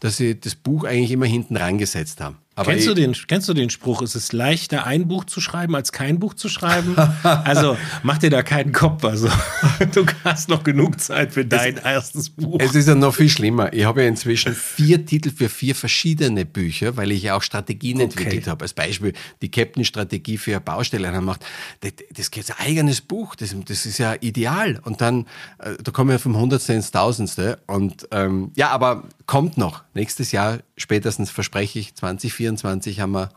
dass 0.00 0.16
sie 0.16 0.40
das 0.40 0.54
Buch 0.54 0.84
eigentlich 0.84 1.10
immer 1.12 1.26
hinten 1.26 1.56
rangesetzt 1.58 2.20
haben. 2.22 2.38
Aber 2.58 2.72
Kennst 2.72 2.86
du, 2.86 2.94
den, 2.94 3.12
kennst 3.12 3.50
du 3.50 3.52
den 3.52 3.68
Spruch, 3.68 4.00
es 4.00 4.14
ist 4.14 4.32
leichter, 4.32 4.86
ein 4.86 5.08
Buch 5.08 5.24
zu 5.26 5.42
schreiben, 5.42 5.74
als 5.74 5.92
kein 5.92 6.18
Buch 6.18 6.32
zu 6.32 6.48
schreiben? 6.48 6.96
also 7.22 7.76
mach 8.02 8.16
dir 8.16 8.30
da 8.30 8.42
keinen 8.42 8.72
Kopf. 8.72 9.04
Also 9.04 9.28
du 9.92 10.06
hast 10.24 10.48
noch 10.48 10.64
genug 10.64 10.98
Zeit 10.98 11.34
für 11.34 11.44
dein 11.44 11.76
erstes 11.76 12.30
Buch. 12.30 12.58
Es 12.58 12.74
ist 12.74 12.88
ja 12.88 12.94
noch 12.94 13.14
viel 13.14 13.28
schlimmer. 13.28 13.74
Ich 13.74 13.84
habe 13.84 14.00
ja 14.02 14.08
inzwischen 14.08 14.54
vier 14.54 15.04
Titel 15.04 15.30
für 15.30 15.50
vier 15.50 15.74
verschiedene 15.74 16.46
Bücher, 16.46 16.96
weil 16.96 17.12
ich 17.12 17.24
ja 17.24 17.36
auch 17.36 17.42
Strategien 17.42 18.00
entwickelt 18.00 18.46
habe. 18.46 18.62
Als 18.62 18.72
Beispiel 18.72 19.12
die 19.42 19.50
Captain-Strategie 19.50 20.38
für 20.38 20.58
Baustelle. 20.58 21.08
Einer 21.08 21.20
macht, 21.20 21.44
das, 21.80 21.92
das 22.10 22.30
geht 22.30 22.50
ein 22.50 22.66
eigenes 22.66 23.02
Buch, 23.02 23.34
das, 23.34 23.54
das 23.66 23.84
ist 23.84 23.98
ja 23.98 24.14
ideal. 24.18 24.80
Und 24.82 25.02
dann, 25.02 25.26
äh, 25.58 25.74
da 25.82 25.92
kommen 25.92 26.08
wir 26.08 26.18
vom 26.18 26.38
Hundertste 26.38 26.72
ins 26.72 26.90
Tausendste. 26.90 27.58
Und 27.66 28.08
ähm, 28.12 28.50
ja, 28.56 28.70
aber 28.70 29.02
kommt 29.26 29.58
noch. 29.58 29.84
Nächstes 29.92 30.32
Jahr, 30.32 30.60
spätestens 30.76 31.30
verspreche 31.30 31.78
ich, 31.78 31.94
2024 31.94 33.00
haben 33.00 33.12
wir, 33.12 33.30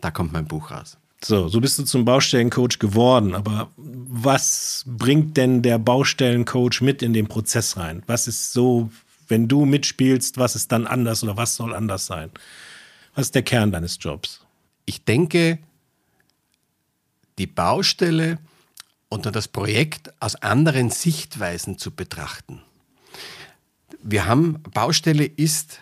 da 0.00 0.10
kommt 0.10 0.32
mein 0.32 0.46
Buch 0.46 0.70
raus. 0.70 0.98
So, 1.24 1.48
so 1.48 1.60
bist 1.60 1.78
du 1.78 1.84
zum 1.84 2.04
Baustellencoach 2.04 2.78
geworden. 2.78 3.34
Aber 3.34 3.70
was 3.76 4.84
bringt 4.86 5.36
denn 5.36 5.62
der 5.62 5.78
Baustellencoach 5.78 6.80
mit 6.82 7.02
in 7.02 7.12
den 7.12 7.26
Prozess 7.26 7.76
rein? 7.76 8.02
Was 8.06 8.28
ist 8.28 8.52
so, 8.52 8.90
wenn 9.28 9.48
du 9.48 9.64
mitspielst, 9.64 10.38
was 10.38 10.54
ist 10.54 10.70
dann 10.72 10.86
anders 10.86 11.22
oder 11.22 11.36
was 11.36 11.56
soll 11.56 11.74
anders 11.74 12.06
sein? 12.06 12.30
Was 13.14 13.26
ist 13.26 13.34
der 13.34 13.42
Kern 13.42 13.72
deines 13.72 13.98
Jobs? 14.00 14.42
Ich 14.84 15.04
denke, 15.04 15.58
die 17.38 17.46
Baustelle 17.46 18.38
und 19.08 19.26
das 19.26 19.48
Projekt 19.48 20.12
aus 20.20 20.36
anderen 20.36 20.90
Sichtweisen 20.90 21.78
zu 21.78 21.90
betrachten. 21.90 22.60
Wir 24.02 24.26
haben, 24.26 24.62
Baustelle 24.74 25.24
ist 25.24 25.80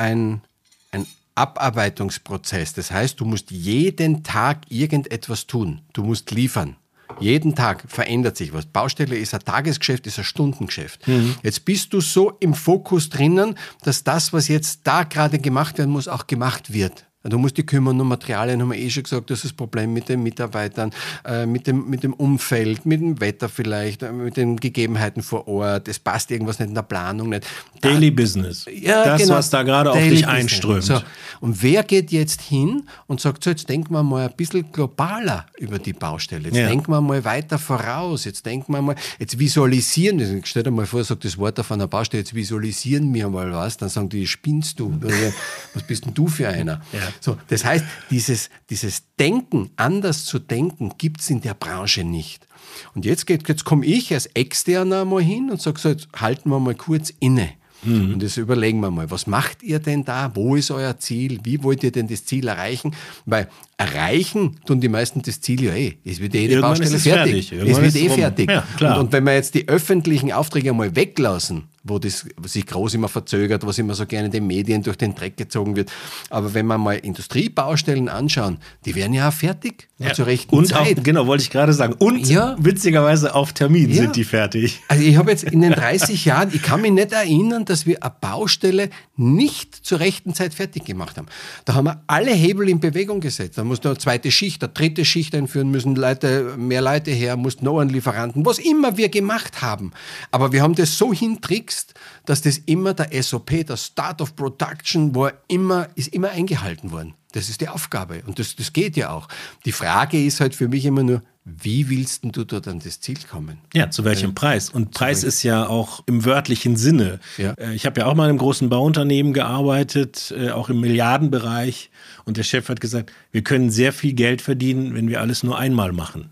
ein, 0.00 0.42
ein 0.90 1.06
Abarbeitungsprozess. 1.34 2.72
Das 2.72 2.90
heißt, 2.90 3.20
du 3.20 3.24
musst 3.24 3.50
jeden 3.50 4.22
Tag 4.24 4.62
irgendetwas 4.68 5.46
tun. 5.46 5.82
Du 5.92 6.02
musst 6.02 6.30
liefern. 6.30 6.76
Jeden 7.18 7.54
Tag 7.54 7.84
verändert 7.86 8.36
sich 8.36 8.52
was. 8.52 8.66
Baustelle 8.66 9.16
ist 9.16 9.34
ein 9.34 9.40
Tagesgeschäft, 9.40 10.06
ist 10.06 10.18
ein 10.18 10.24
Stundengeschäft. 10.24 11.06
Jetzt 11.42 11.64
bist 11.64 11.92
du 11.92 12.00
so 12.00 12.30
im 12.40 12.54
Fokus 12.54 13.08
drinnen, 13.10 13.56
dass 13.82 14.04
das, 14.04 14.32
was 14.32 14.48
jetzt 14.48 14.80
da 14.84 15.02
gerade 15.02 15.38
gemacht 15.38 15.78
werden 15.78 15.90
muss, 15.90 16.08
auch 16.08 16.26
gemacht 16.26 16.72
wird. 16.72 17.06
Du 17.22 17.36
musst 17.38 17.58
dich 17.58 17.66
kümmern 17.66 18.00
um 18.00 18.08
Materialien, 18.08 18.62
haben 18.62 18.70
wir 18.70 18.78
eh 18.78 18.88
schon 18.88 19.02
gesagt, 19.02 19.28
das 19.28 19.40
ist 19.40 19.44
das 19.44 19.52
Problem 19.52 19.92
mit 19.92 20.08
den 20.08 20.22
Mitarbeitern, 20.22 20.90
äh, 21.26 21.44
mit, 21.44 21.66
dem, 21.66 21.88
mit 21.90 22.02
dem 22.02 22.14
Umfeld, 22.14 22.86
mit 22.86 23.00
dem 23.02 23.20
Wetter 23.20 23.50
vielleicht, 23.50 24.02
äh, 24.02 24.10
mit 24.10 24.38
den 24.38 24.56
Gegebenheiten 24.56 25.22
vor 25.22 25.46
Ort. 25.46 25.86
Es 25.88 25.98
passt 25.98 26.30
irgendwas 26.30 26.58
nicht 26.58 26.68
in 26.68 26.74
der 26.74 26.80
Planung 26.82 27.28
nicht. 27.28 27.46
Da- 27.82 27.90
Daily 27.90 28.10
Business. 28.10 28.64
ja, 28.72 29.04
das, 29.04 29.20
genau. 29.20 29.34
was 29.34 29.50
da 29.50 29.62
gerade 29.62 29.90
auf 29.90 29.98
dich 29.98 30.08
Business. 30.22 30.28
einströmt. 30.30 30.82
So. 30.84 31.00
Und 31.40 31.62
wer 31.62 31.82
geht 31.82 32.10
jetzt 32.10 32.40
hin 32.40 32.84
und 33.06 33.20
sagt, 33.20 33.44
so, 33.44 33.50
jetzt 33.50 33.68
denken 33.68 33.92
wir 33.92 34.02
mal 34.02 34.26
ein 34.28 34.34
bisschen 34.36 34.72
globaler 34.72 35.44
über 35.58 35.78
die 35.78 35.92
Baustelle. 35.92 36.44
Jetzt 36.48 36.56
Ja. 36.56 36.68
denken 36.68 36.90
wir 36.90 37.02
mal 37.02 37.22
weiter 37.24 37.58
voraus. 37.58 38.24
Jetzt 38.24 38.46
denken 38.46 38.72
wir 38.72 38.80
mal, 38.80 38.96
jetzt 39.18 39.38
visualisieren. 39.38 40.40
Stell 40.44 40.62
dir 40.62 40.70
mal 40.70 40.86
vor, 40.86 41.04
sagt 41.04 41.24
das 41.26 41.36
Wort 41.36 41.60
auf 41.60 41.70
einer 41.70 41.86
Baustelle, 41.86 42.22
jetzt 42.22 42.34
visualisieren 42.34 43.12
wir 43.12 43.28
mal 43.28 43.52
was. 43.52 43.76
Dann 43.76 43.90
sagen 43.90 44.08
die, 44.08 44.26
spinnst 44.26 44.80
du? 44.80 44.98
Was 45.74 45.82
bist 45.84 46.04
denn 46.06 46.14
du 46.14 46.26
für 46.26 46.48
einer? 46.48 46.80
Ja. 46.92 47.09
So, 47.20 47.36
das 47.48 47.64
heißt, 47.64 47.84
dieses, 48.10 48.50
dieses 48.70 49.02
Denken, 49.18 49.70
anders 49.76 50.24
zu 50.24 50.38
denken, 50.38 50.92
gibt 50.98 51.20
es 51.20 51.30
in 51.30 51.40
der 51.40 51.54
Branche 51.54 52.04
nicht. 52.04 52.46
Und 52.94 53.04
jetzt, 53.04 53.26
geht- 53.26 53.48
jetzt 53.48 53.64
komme 53.64 53.84
ich 53.86 54.12
als 54.14 54.26
Externer 54.26 55.04
mal 55.04 55.22
hin 55.22 55.50
und 55.50 55.60
sage 55.60 55.80
so, 55.80 55.88
jetzt 55.88 56.08
halten 56.16 56.50
wir 56.50 56.60
mal 56.60 56.74
kurz 56.74 57.12
inne. 57.20 57.50
Mhm. 57.82 58.12
Und 58.14 58.22
jetzt 58.22 58.36
überlegen 58.36 58.80
wir 58.80 58.90
mal, 58.90 59.10
was 59.10 59.26
macht 59.26 59.62
ihr 59.62 59.78
denn 59.78 60.04
da? 60.04 60.30
Wo 60.34 60.54
ist 60.54 60.70
euer 60.70 60.98
Ziel? 60.98 61.40
Wie 61.44 61.62
wollt 61.62 61.82
ihr 61.82 61.90
denn 61.90 62.08
das 62.08 62.26
Ziel 62.26 62.46
erreichen? 62.46 62.94
Weil 63.24 63.48
erreichen 63.78 64.56
tun 64.66 64.80
die 64.82 64.88
meisten 64.88 65.22
das 65.22 65.40
Ziel 65.40 65.62
ja 65.64 65.72
eh. 65.74 65.96
Es 66.04 66.20
wird 66.20 66.34
eh 66.34 66.46
die 66.46 66.52
Irgendwann 66.52 66.78
Baustelle 66.78 66.98
fertig. 66.98 67.48
fertig. 67.48 67.68
Es 67.70 67.80
wird 67.80 67.96
eh 67.96 68.08
rum. 68.08 68.18
fertig. 68.18 68.50
Ja. 68.50 68.94
Und, 68.94 68.98
und 69.06 69.12
wenn 69.12 69.24
wir 69.24 69.34
jetzt 69.34 69.54
die 69.54 69.66
öffentlichen 69.68 70.30
Aufträge 70.32 70.72
mal 70.74 70.94
weglassen, 70.94 71.68
wo 71.82 71.98
das 71.98 72.26
sich 72.44 72.66
groß 72.66 72.94
immer 72.94 73.08
verzögert, 73.08 73.66
was 73.66 73.78
immer 73.78 73.94
so 73.94 74.04
gerne 74.06 74.26
in 74.26 74.32
den 74.32 74.46
Medien 74.46 74.82
durch 74.82 74.96
den 74.98 75.14
Dreck 75.14 75.36
gezogen 75.36 75.76
wird. 75.76 75.90
Aber 76.28 76.52
wenn 76.52 76.66
wir 76.66 76.76
mal 76.78 76.94
Industriebaustellen 76.94 78.08
anschauen, 78.08 78.58
die 78.84 78.94
werden 78.94 79.14
ja 79.14 79.28
auch 79.28 79.32
fertig 79.32 79.88
Ja. 79.98 80.12
zur 80.12 80.26
rechten 80.26 80.54
und 80.54 80.66
Zeit. 80.66 80.98
Auch, 80.98 81.02
genau, 81.02 81.26
wollte 81.26 81.42
ich 81.42 81.50
gerade 81.50 81.72
sagen. 81.72 81.94
Und 81.98 82.26
Ja. 82.28 82.56
witzigerweise 82.58 83.34
auf 83.34 83.52
Termin 83.52 83.88
Ja. 83.90 84.02
sind 84.02 84.16
die 84.16 84.24
fertig. 84.24 84.80
Also 84.88 85.02
ich 85.04 85.16
habe 85.16 85.30
jetzt 85.30 85.44
in 85.44 85.60
den 85.60 85.72
30 85.72 86.24
Jahren, 86.24 86.50
ich 86.52 86.62
kann 86.62 86.80
mich 86.82 86.92
nicht 86.92 87.12
erinnern, 87.12 87.64
dass 87.64 87.86
wir 87.86 88.02
eine 88.02 88.12
Baustelle 88.20 88.90
nicht 89.20 89.74
zur 89.74 90.00
rechten 90.00 90.34
Zeit 90.34 90.54
fertig 90.54 90.84
gemacht 90.84 91.18
haben. 91.18 91.26
Da 91.64 91.74
haben 91.74 91.84
wir 91.84 92.02
alle 92.06 92.32
Hebel 92.32 92.68
in 92.68 92.80
Bewegung 92.80 93.20
gesetzt. 93.20 93.58
Da 93.58 93.64
musste 93.64 93.88
eine 93.88 93.98
zweite 93.98 94.30
Schicht, 94.30 94.62
eine 94.62 94.72
dritte 94.72 95.04
Schicht 95.04 95.34
einführen, 95.34 95.70
müssen 95.70 95.94
Leute, 95.94 96.54
mehr 96.56 96.80
Leute 96.80 97.10
her, 97.10 97.36
mussten 97.36 97.64
noch 97.64 97.78
einen 97.78 97.90
Lieferanten, 97.90 98.44
was 98.46 98.58
immer 98.58 98.96
wir 98.96 99.10
gemacht 99.10 99.62
haben. 99.62 99.92
Aber 100.30 100.52
wir 100.52 100.62
haben 100.62 100.74
das 100.74 100.96
so 100.96 101.12
hintrickst, 101.12 101.94
dass 102.24 102.42
das 102.42 102.58
immer 102.58 102.94
der 102.94 103.22
SOP, 103.22 103.66
der 103.66 103.76
Start 103.76 104.22
of 104.22 104.34
Production, 104.34 105.14
war 105.14 105.32
immer, 105.48 105.88
ist 105.94 106.08
immer 106.08 106.30
eingehalten 106.30 106.90
worden. 106.90 107.14
Das 107.32 107.48
ist 107.48 107.60
die 107.60 107.68
Aufgabe 107.68 108.22
und 108.26 108.38
das, 108.38 108.56
das 108.56 108.72
geht 108.72 108.96
ja 108.96 109.10
auch. 109.10 109.28
Die 109.64 109.72
Frage 109.72 110.24
ist 110.24 110.40
halt 110.40 110.54
für 110.54 110.66
mich 110.66 110.84
immer 110.84 111.02
nur, 111.02 111.22
wie 111.44 111.88
willst 111.88 112.22
denn 112.22 112.32
du 112.32 112.44
dort 112.44 112.68
an 112.68 112.80
das 112.80 113.00
Ziel 113.00 113.16
kommen? 113.28 113.58
Ja, 113.72 113.90
zu 113.90 114.04
welchem 114.04 114.34
Preis? 114.34 114.68
Und 114.68 114.90
Preis 114.90 115.24
ist 115.24 115.42
ja 115.42 115.66
auch 115.66 116.02
im 116.06 116.24
wörtlichen 116.26 116.76
Sinne. 116.76 117.18
Ja. 117.38 117.52
Äh, 117.54 117.74
Ich 117.74 117.86
habe 117.86 118.00
ja 118.00 118.06
auch 118.06 118.14
mal 118.14 118.24
in 118.24 118.30
einem 118.30 118.38
großen 118.38 118.68
Bauunternehmen 118.68 119.32
gearbeitet, 119.32 120.34
äh, 120.36 120.50
auch 120.50 120.68
im 120.68 120.80
Milliardenbereich. 120.80 121.90
Und 122.26 122.36
der 122.36 122.42
Chef 122.42 122.68
hat 122.68 122.80
gesagt, 122.80 123.10
wir 123.32 123.42
können 123.42 123.70
sehr 123.70 123.92
viel 123.92 124.12
Geld 124.12 124.42
verdienen, 124.42 124.94
wenn 124.94 125.08
wir 125.08 125.20
alles 125.20 125.42
nur 125.42 125.58
einmal 125.58 125.92
machen. 125.92 126.28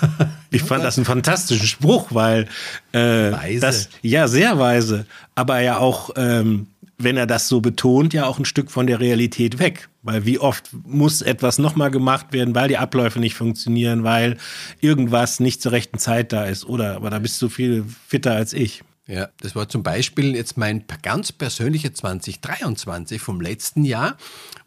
ich 0.50 0.62
fand 0.62 0.84
das 0.84 0.96
einen 0.96 1.06
fantastischen 1.06 1.66
Spruch, 1.66 2.08
weil 2.10 2.46
äh, 2.92 3.32
Weise. 3.32 3.60
das 3.60 3.88
ja 4.00 4.28
sehr 4.28 4.58
weise, 4.60 5.06
aber 5.34 5.60
ja 5.60 5.78
auch 5.78 6.10
ähm, 6.16 6.68
wenn 6.98 7.16
er 7.16 7.26
das 7.26 7.48
so 7.48 7.60
betont, 7.60 8.14
ja 8.14 8.26
auch 8.26 8.38
ein 8.38 8.44
Stück 8.44 8.70
von 8.70 8.86
der 8.86 9.00
Realität 9.00 9.58
weg. 9.58 9.88
Weil 10.02 10.24
wie 10.26 10.38
oft 10.38 10.70
muss 10.84 11.22
etwas 11.22 11.58
nochmal 11.58 11.90
gemacht 11.90 12.32
werden, 12.32 12.54
weil 12.54 12.68
die 12.68 12.78
Abläufe 12.78 13.20
nicht 13.20 13.34
funktionieren, 13.34 14.04
weil 14.04 14.36
irgendwas 14.80 15.40
nicht 15.40 15.62
zur 15.62 15.72
rechten 15.72 15.98
Zeit 15.98 16.32
da 16.32 16.44
ist. 16.44 16.64
Oder, 16.64 16.96
aber 16.96 17.10
da 17.10 17.18
bist 17.18 17.40
du 17.40 17.48
viel 17.48 17.84
fitter 18.06 18.32
als 18.32 18.52
ich. 18.52 18.82
Ja, 19.06 19.28
das 19.40 19.56
war 19.56 19.68
zum 19.68 19.82
Beispiel 19.82 20.36
jetzt 20.36 20.56
mein 20.56 20.84
ganz 21.02 21.32
persönlicher 21.32 21.92
2023 21.92 23.20
vom 23.20 23.40
letzten 23.40 23.84
Jahr, 23.84 24.16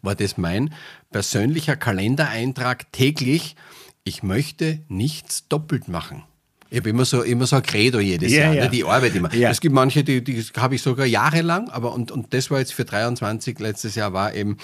war 0.02 0.14
das 0.14 0.36
mein 0.36 0.74
persönlicher 1.10 1.76
Kalendereintrag 1.76 2.92
täglich. 2.92 3.56
Ich 4.04 4.22
möchte 4.22 4.80
nichts 4.88 5.48
doppelt 5.48 5.88
machen. 5.88 6.22
Ich 6.70 6.78
habe 6.78 6.90
immer 6.90 7.04
so, 7.04 7.22
immer 7.22 7.46
so 7.46 7.56
ein 7.56 7.62
Credo 7.62 8.00
jedes 8.00 8.32
Ja, 8.32 8.44
Jahr, 8.44 8.54
ja. 8.54 8.64
Ne? 8.64 8.70
die 8.70 8.84
arbeite 8.84 9.18
immer. 9.18 9.32
Ja. 9.34 9.50
Es 9.50 9.60
gibt 9.60 9.74
manche, 9.74 10.02
die, 10.02 10.22
die 10.22 10.42
habe 10.56 10.74
ich 10.74 10.82
sogar 10.82 11.06
jahrelang, 11.06 11.70
aber 11.70 11.92
und, 11.94 12.10
und 12.10 12.32
das 12.34 12.50
war 12.50 12.58
jetzt 12.58 12.74
für 12.74 12.84
23 12.84 13.58
letztes 13.58 13.94
Jahr 13.94 14.12
war 14.12 14.34
eben, 14.34 14.56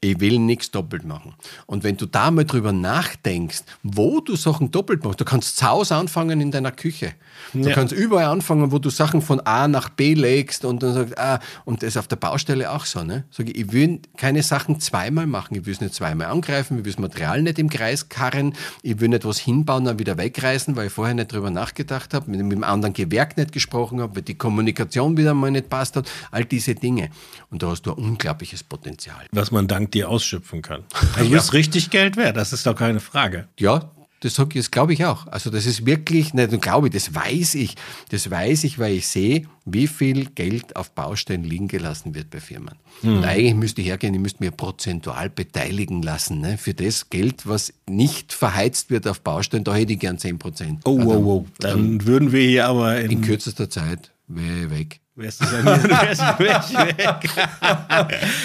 ich 0.00 0.20
will 0.20 0.38
nichts 0.38 0.70
doppelt 0.70 1.04
machen. 1.04 1.34
Und 1.66 1.84
wenn 1.84 1.96
du 1.96 2.06
da 2.06 2.30
mal 2.30 2.44
drüber 2.44 2.72
nachdenkst, 2.72 3.62
wo 3.82 4.20
du 4.20 4.36
Sachen 4.36 4.70
doppelt 4.70 5.04
machst, 5.04 5.20
du 5.20 5.24
kannst 5.24 5.56
zu 5.56 5.66
Hause 5.66 5.96
anfangen 5.96 6.40
in 6.40 6.50
deiner 6.50 6.72
Küche. 6.72 7.12
Du 7.52 7.70
kannst 7.70 7.92
überall 7.92 8.26
anfangen, 8.26 8.72
wo 8.72 8.78
du 8.78 8.90
Sachen 8.90 9.22
von 9.22 9.40
A 9.40 9.68
nach 9.68 9.88
B 9.88 10.14
legst 10.14 10.64
und 10.64 10.82
dann 10.82 10.94
sagst, 10.94 11.18
ah, 11.18 11.40
und 11.64 11.82
das 11.82 11.90
ist 11.90 11.96
auf 11.96 12.08
der 12.08 12.16
Baustelle 12.16 12.70
auch 12.70 12.84
so, 12.84 13.02
ne? 13.02 13.24
Sag 13.30 13.48
ich, 13.48 13.56
ich 13.56 13.72
will 13.72 14.00
keine 14.16 14.42
Sachen 14.42 14.80
zweimal 14.80 15.26
machen, 15.26 15.56
ich 15.56 15.66
will 15.66 15.72
es 15.72 15.80
nicht 15.80 15.94
zweimal 15.94 16.28
angreifen, 16.28 16.78
ich 16.78 16.84
will 16.84 16.92
das 16.92 17.00
Material 17.00 17.42
nicht 17.42 17.58
im 17.58 17.70
Kreis 17.70 18.08
karren, 18.08 18.54
ich 18.82 19.00
will 19.00 19.08
nicht 19.08 19.24
was 19.24 19.38
hinbauen, 19.38 19.84
dann 19.84 19.98
wieder 19.98 20.18
wegreißen, 20.18 20.76
weil 20.76 20.88
ich 20.88 20.92
vorher 20.92 21.14
nicht 21.14 21.32
drüber 21.32 21.45
nachgedacht 21.50 22.14
habe, 22.14 22.30
mit, 22.30 22.40
mit 22.42 22.52
dem 22.52 22.64
anderen 22.64 22.92
Gewerk 22.92 23.36
nicht 23.36 23.52
gesprochen 23.52 24.00
habe, 24.00 24.16
weil 24.16 24.22
die 24.22 24.36
Kommunikation 24.36 25.16
wieder 25.16 25.34
mal 25.34 25.50
nicht 25.50 25.68
passt 25.68 25.96
hat, 25.96 26.10
all 26.30 26.44
diese 26.44 26.74
Dinge. 26.74 27.10
Und 27.50 27.62
da 27.62 27.68
hast 27.70 27.82
du 27.82 27.92
ein 27.92 27.98
unglaubliches 27.98 28.62
Potenzial. 28.62 29.26
Was 29.32 29.50
man 29.50 29.66
dank 29.66 29.92
dir 29.92 30.08
ausschöpfen 30.08 30.62
kann. 30.62 30.84
Also 31.16 31.30
du 31.30 31.36
bist 31.36 31.52
richtig 31.54 31.90
Geld 31.90 32.16
wert, 32.16 32.36
das 32.36 32.52
ist 32.52 32.66
doch 32.66 32.74
keine 32.74 33.00
Frage. 33.00 33.48
Ja, 33.58 33.90
das 34.26 34.48
das 34.48 34.70
glaube 34.70 34.92
ich 34.92 35.04
auch. 35.04 35.26
Also 35.28 35.50
das 35.50 35.66
ist 35.66 35.86
wirklich, 35.86 36.34
nicht 36.34 36.60
glaube 36.60 36.88
ich, 36.88 36.92
das 36.92 37.14
weiß 37.14 37.54
ich. 37.54 37.74
Das 38.10 38.30
weiß 38.30 38.64
ich, 38.64 38.78
weil 38.78 38.94
ich 38.94 39.06
sehe, 39.06 39.46
wie 39.64 39.86
viel 39.86 40.26
Geld 40.26 40.76
auf 40.76 40.92
Baustellen 40.92 41.44
liegen 41.44 41.68
gelassen 41.68 42.14
wird 42.14 42.30
bei 42.30 42.40
Firmen. 42.40 42.74
Und 43.02 43.24
eigentlich 43.24 43.54
müsste 43.54 43.80
ich 43.80 43.88
hergehen, 43.88 44.14
ich 44.14 44.20
müsste 44.20 44.42
mir 44.42 44.50
prozentual 44.50 45.28
beteiligen 45.28 46.02
lassen. 46.02 46.40
Ne? 46.40 46.56
Für 46.56 46.74
das 46.74 47.10
Geld, 47.10 47.46
was 47.46 47.72
nicht 47.88 48.32
verheizt 48.32 48.90
wird 48.90 49.06
auf 49.08 49.20
Baustellen, 49.20 49.64
da 49.64 49.74
hätte 49.74 49.92
ich 49.92 49.98
gern 49.98 50.18
10 50.18 50.38
Prozent. 50.38 50.80
Oh, 50.84 50.98
wow, 50.98 51.24
wow. 51.24 51.46
Dann 51.58 52.04
würden 52.06 52.32
wir 52.32 52.42
hier 52.42 52.66
aber 52.66 53.00
in, 53.00 53.10
In 53.10 53.20
kürzester 53.22 53.68
Zeit 53.68 54.12
ich 54.28 54.70
weg. 54.70 55.00
Wärst 55.18 55.40
du 55.40 55.46
bei 55.46 55.62
mir, 55.62 55.82
wärst 55.82 56.72
du 56.74 56.78
weg. 56.78 57.30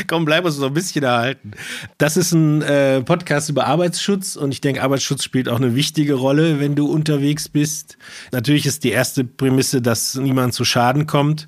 Komm, 0.07 0.23
bleib 0.23 0.45
uns 0.45 0.57
noch 0.57 0.67
ein 0.67 0.73
bisschen 0.73 1.03
erhalten. 1.03 1.51
Das 1.97 2.15
ist 2.15 2.31
ein 2.31 2.61
äh, 2.61 3.01
Podcast 3.01 3.49
über 3.49 3.67
Arbeitsschutz 3.67 4.37
und 4.37 4.53
ich 4.53 4.61
denke, 4.61 4.81
Arbeitsschutz 4.81 5.25
spielt 5.25 5.49
auch 5.49 5.57
eine 5.57 5.75
wichtige 5.75 6.13
Rolle, 6.13 6.61
wenn 6.61 6.75
du 6.75 6.89
unterwegs 6.89 7.49
bist. 7.49 7.97
Natürlich 8.31 8.65
ist 8.65 8.85
die 8.85 8.91
erste 8.91 9.25
Prämisse, 9.25 9.81
dass 9.81 10.15
niemand 10.15 10.53
zu 10.53 10.63
Schaden 10.63 11.07
kommt. 11.07 11.47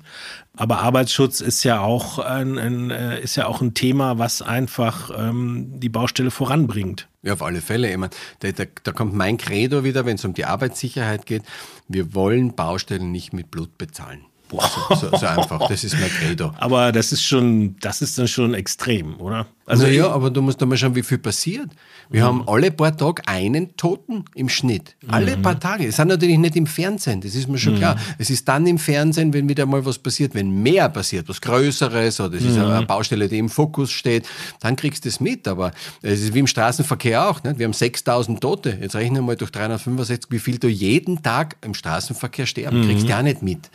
Aber 0.56 0.78
Arbeitsschutz 0.80 1.40
ist 1.40 1.64
ja 1.64 1.80
auch 1.80 2.18
ein, 2.20 2.58
ein, 2.58 2.90
äh, 2.90 3.20
ist 3.20 3.36
ja 3.36 3.46
auch 3.46 3.60
ein 3.60 3.74
Thema, 3.74 4.18
was 4.18 4.40
einfach 4.40 5.10
ähm, 5.16 5.80
die 5.80 5.88
Baustelle 5.88 6.30
voranbringt. 6.30 7.08
Ja, 7.22 7.32
auf 7.32 7.42
alle 7.42 7.60
Fälle. 7.60 7.90
Ich 7.90 7.96
meine, 7.96 8.12
da, 8.40 8.52
da, 8.52 8.64
da 8.82 8.92
kommt 8.92 9.14
mein 9.14 9.36
Credo 9.36 9.82
wieder, 9.82 10.06
wenn 10.06 10.14
es 10.16 10.24
um 10.24 10.32
die 10.34 10.44
Arbeitssicherheit 10.44 11.26
geht. 11.26 11.42
Wir 11.88 12.14
wollen 12.14 12.54
Baustellen 12.54 13.10
nicht 13.10 13.32
mit 13.32 13.50
Blut 13.50 13.76
bezahlen. 13.78 14.20
So, 14.50 14.94
so, 14.94 15.16
so 15.16 15.26
einfach. 15.26 15.66
Das 15.68 15.82
ist 15.82 15.98
mein 15.98 16.10
Credo. 16.10 16.52
Aber 16.58 16.92
das 16.92 17.10
ist 17.10 17.24
schon, 17.24 17.76
das 17.80 18.02
ist 18.02 18.18
dann 18.18 18.28
schon 18.28 18.54
extrem, 18.54 19.18
oder? 19.20 19.46
Also 19.66 19.84
Also 19.84 19.96
ja, 19.96 20.08
aber 20.10 20.30
du 20.30 20.42
musst 20.42 20.60
doch 20.60 20.66
mal 20.66 20.76
schauen, 20.76 20.94
wie 20.94 21.02
viel 21.02 21.18
passiert. 21.18 21.70
Wir 22.10 22.24
haben 22.24 22.46
alle 22.46 22.70
paar 22.70 22.96
Tage 22.96 23.22
einen 23.26 23.76
Toten 23.76 24.24
im 24.34 24.48
Schnitt. 24.48 24.94
Alle 25.08 25.36
paar 25.38 25.58
Tage. 25.58 25.86
Das 25.86 25.96
sind 25.96 26.08
natürlich 26.08 26.38
nicht 26.38 26.54
im 26.56 26.66
Fernsehen, 26.66 27.20
das 27.20 27.34
ist 27.34 27.48
mir 27.48 27.58
schon 27.58 27.76
klar. 27.76 27.96
Es 28.18 28.28
ist 28.30 28.46
dann 28.46 28.66
im 28.66 28.78
Fernsehen, 28.78 29.32
wenn 29.32 29.48
wieder 29.48 29.64
mal 29.66 29.84
was 29.86 29.98
passiert, 29.98 30.34
wenn 30.34 30.62
mehr 30.62 30.88
passiert, 30.90 31.28
was 31.28 31.40
Größeres 31.40 32.20
oder 32.20 32.36
es 32.36 32.44
ist 32.44 32.58
eine 32.58 32.84
Baustelle, 32.86 33.28
die 33.28 33.38
im 33.38 33.48
Fokus 33.48 33.90
steht, 33.90 34.26
dann 34.60 34.76
kriegst 34.76 35.04
du 35.04 35.08
es 35.08 35.20
mit. 35.20 35.48
Aber 35.48 35.72
es 36.02 36.20
ist 36.20 36.34
wie 36.34 36.40
im 36.40 36.46
Straßenverkehr 36.46 37.28
auch. 37.28 37.42
Nicht? 37.42 37.58
Wir 37.58 37.64
haben 37.64 37.72
6000 37.72 38.40
Tote. 38.40 38.78
Jetzt 38.80 38.94
rechne 38.96 39.22
mal 39.22 39.36
durch 39.36 39.50
365, 39.50 40.30
wie 40.30 40.38
viel 40.38 40.58
du 40.58 40.68
jeden 40.68 41.22
Tag 41.22 41.56
im 41.62 41.74
Straßenverkehr 41.74 42.46
sterben. 42.46 42.82
Kriegst 42.82 43.04
du 43.04 43.08
ja 43.08 43.22
nicht 43.22 43.42
mit, 43.42 43.70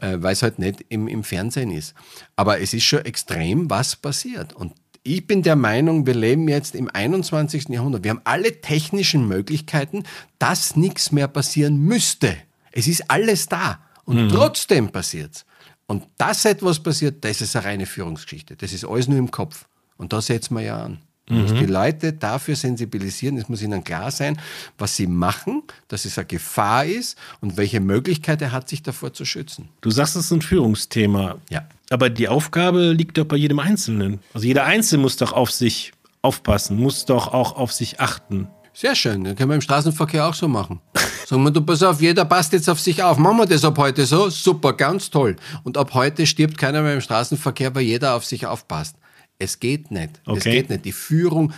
äh, 0.00 0.16
weil 0.22 0.32
es 0.32 0.42
halt 0.42 0.58
nicht 0.58 0.84
im, 0.88 1.08
im 1.08 1.24
Fernsehen 1.24 1.70
ist. 1.72 1.94
Aber 2.36 2.60
es 2.60 2.72
ist 2.74 2.84
schon 2.84 3.04
extrem, 3.04 3.68
was 3.70 3.96
passiert. 3.96 4.52
Und 4.52 4.72
ich 5.06 5.26
bin 5.26 5.42
der 5.42 5.56
Meinung, 5.56 6.06
wir 6.06 6.14
leben 6.14 6.48
jetzt 6.48 6.74
im 6.74 6.90
21. 6.92 7.68
Jahrhundert. 7.68 8.04
Wir 8.04 8.10
haben 8.10 8.22
alle 8.24 8.60
technischen 8.60 9.28
Möglichkeiten, 9.28 10.02
dass 10.38 10.76
nichts 10.76 11.12
mehr 11.12 11.28
passieren 11.28 11.78
müsste. 11.78 12.36
Es 12.72 12.86
ist 12.86 13.10
alles 13.10 13.48
da. 13.48 13.80
Und 14.04 14.28
trotzdem 14.28 14.90
passiert's. 14.90 15.44
Und 15.86 16.04
dass 16.18 16.44
etwas 16.44 16.80
passiert, 16.80 17.24
das 17.24 17.40
ist 17.40 17.56
eine 17.56 17.64
reine 17.64 17.86
Führungsgeschichte. 17.86 18.56
Das 18.56 18.72
ist 18.72 18.84
alles 18.84 19.08
nur 19.08 19.18
im 19.18 19.30
Kopf. 19.30 19.66
Und 19.96 20.12
da 20.12 20.20
setzen 20.20 20.54
wir 20.54 20.62
ja 20.62 20.84
an. 20.84 20.98
Du 21.26 21.34
musst 21.34 21.56
die 21.56 21.66
Leute 21.66 22.12
dafür 22.12 22.54
sensibilisieren, 22.54 23.36
es 23.36 23.48
muss 23.48 23.60
ihnen 23.60 23.82
klar 23.82 24.12
sein, 24.12 24.40
was 24.78 24.94
sie 24.94 25.08
machen, 25.08 25.64
dass 25.88 26.04
es 26.04 26.18
eine 26.18 26.26
Gefahr 26.26 26.84
ist 26.84 27.18
und 27.40 27.56
welche 27.56 27.80
Möglichkeit 27.80 28.40
er 28.42 28.52
hat, 28.52 28.68
sich 28.68 28.84
davor 28.84 29.12
zu 29.12 29.24
schützen. 29.24 29.68
Du 29.80 29.90
sagst, 29.90 30.14
es 30.14 30.26
ist 30.26 30.30
ein 30.30 30.40
Führungsthema. 30.40 31.38
Ja. 31.50 31.66
Aber 31.90 32.10
die 32.10 32.28
Aufgabe 32.28 32.92
liegt 32.92 33.16
doch 33.18 33.24
bei 33.24 33.36
jedem 33.36 33.58
Einzelnen. 33.58 34.20
Also 34.34 34.46
jeder 34.46 34.64
Einzelne 34.64 35.02
muss 35.02 35.16
doch 35.16 35.32
auf 35.32 35.50
sich 35.50 35.92
aufpassen, 36.22 36.78
muss 36.78 37.04
doch 37.04 37.32
auch 37.32 37.56
auf 37.56 37.72
sich 37.72 38.00
achten. 38.00 38.48
Sehr 38.74 38.94
schön, 38.94 39.24
das 39.24 39.36
können 39.36 39.50
wir 39.50 39.54
im 39.54 39.60
Straßenverkehr 39.62 40.26
auch 40.26 40.34
so 40.34 40.48
machen. 40.48 40.80
Sagen 41.26 41.42
wir, 41.44 41.50
du 41.50 41.62
pass 41.62 41.82
auf, 41.82 42.00
jeder 42.02 42.24
passt 42.24 42.52
jetzt 42.52 42.68
auf 42.68 42.78
sich 42.80 43.02
auf. 43.02 43.16
Machen 43.16 43.38
wir 43.38 43.46
das 43.46 43.64
ab 43.64 43.78
heute 43.78 44.04
so? 44.04 44.28
Super, 44.28 44.74
ganz 44.74 45.08
toll. 45.10 45.36
Und 45.64 45.78
ab 45.78 45.94
heute 45.94 46.26
stirbt 46.26 46.58
keiner 46.58 46.82
mehr 46.82 46.94
im 46.94 47.00
Straßenverkehr, 47.00 47.74
weil 47.74 47.82
jeder 47.82 48.14
auf 48.14 48.24
sich 48.24 48.46
aufpasst. 48.46 48.96
Es 49.38 49.60
geht 49.60 49.90
nicht. 49.90 50.10
Es 50.26 50.32
Okay. 50.32 50.50
geht 50.50 50.70
nicht. 50.70 50.84
Die 50.84 50.92
Führung, 50.92 51.52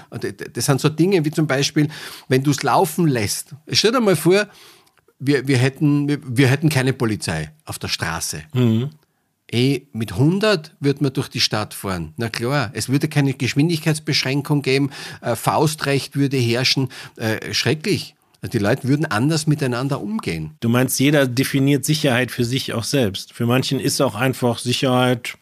das 0.52 0.66
sind 0.66 0.80
so 0.80 0.88
Dinge 0.88 1.24
wie 1.24 1.30
zum 1.30 1.46
Beispiel, 1.46 1.88
wenn 2.28 2.42
du 2.42 2.50
es 2.50 2.62
laufen 2.62 3.06
lässt. 3.08 3.54
Stell 3.70 3.92
dir 3.92 4.00
mal 4.00 4.16
vor, 4.16 4.46
wir, 5.18 5.46
wir, 5.48 5.58
hätten, 5.58 6.08
wir, 6.08 6.18
wir 6.24 6.48
hätten 6.48 6.68
keine 6.68 6.92
Polizei 6.92 7.50
auf 7.64 7.78
der 7.78 7.88
Straße. 7.88 8.42
Eh, 9.50 9.82
mit 9.92 10.12
100 10.12 10.74
wird 10.78 11.00
man 11.00 11.12
durch 11.12 11.28
die 11.28 11.40
Stadt 11.40 11.72
fahren. 11.72 12.12
Na 12.16 12.28
klar, 12.28 12.70
es 12.74 12.88
würde 12.88 13.08
keine 13.08 13.32
Geschwindigkeitsbeschränkung 13.32 14.62
geben, 14.62 14.90
äh, 15.22 15.36
Faustrecht 15.36 16.16
würde 16.16 16.36
herrschen. 16.36 16.88
Äh, 17.16 17.54
schrecklich. 17.54 18.14
Also 18.40 18.52
die 18.52 18.62
Leute 18.62 18.86
würden 18.86 19.06
anders 19.06 19.46
miteinander 19.46 20.00
umgehen. 20.00 20.52
Du 20.60 20.68
meinst, 20.68 21.00
jeder 21.00 21.26
definiert 21.26 21.84
Sicherheit 21.84 22.30
für 22.30 22.44
sich 22.44 22.72
auch 22.72 22.84
selbst. 22.84 23.32
Für 23.32 23.46
manchen 23.46 23.80
ist 23.80 24.00
auch 24.00 24.14
einfach 24.14 24.58
Sicherheit, 24.58 25.36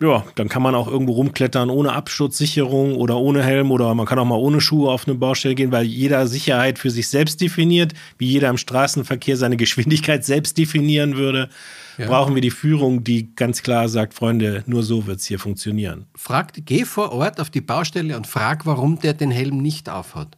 ja, 0.00 0.24
dann 0.34 0.50
kann 0.50 0.62
man 0.62 0.74
auch 0.74 0.88
irgendwo 0.88 1.12
rumklettern 1.12 1.70
ohne 1.70 1.92
Absturzsicherung 1.92 2.96
oder 2.96 3.16
ohne 3.16 3.42
Helm 3.42 3.70
oder 3.70 3.94
man 3.94 4.04
kann 4.04 4.18
auch 4.18 4.26
mal 4.26 4.36
ohne 4.36 4.60
Schuhe 4.60 4.90
auf 4.90 5.08
eine 5.08 5.16
Baustelle 5.16 5.54
gehen, 5.54 5.72
weil 5.72 5.86
jeder 5.86 6.26
Sicherheit 6.26 6.78
für 6.78 6.90
sich 6.90 7.08
selbst 7.08 7.40
definiert, 7.40 7.94
wie 8.18 8.26
jeder 8.26 8.50
im 8.50 8.58
Straßenverkehr 8.58 9.38
seine 9.38 9.56
Geschwindigkeit 9.56 10.24
selbst 10.24 10.58
definieren 10.58 11.16
würde. 11.16 11.48
Ja. 11.96 12.08
Brauchen 12.08 12.34
wir 12.34 12.42
die 12.42 12.50
Führung, 12.50 13.04
die 13.04 13.34
ganz 13.34 13.62
klar 13.62 13.88
sagt, 13.88 14.12
Freunde, 14.12 14.64
nur 14.66 14.82
so 14.82 15.06
wird 15.06 15.20
es 15.20 15.26
hier 15.26 15.38
funktionieren. 15.38 16.04
Frag, 16.14 16.52
geh 16.66 16.84
vor 16.84 17.12
Ort 17.12 17.40
auf 17.40 17.48
die 17.48 17.62
Baustelle 17.62 18.18
und 18.18 18.26
frag, 18.26 18.66
warum 18.66 18.98
der 18.98 19.14
den 19.14 19.30
Helm 19.30 19.62
nicht 19.62 19.88
aufhat. 19.88 20.36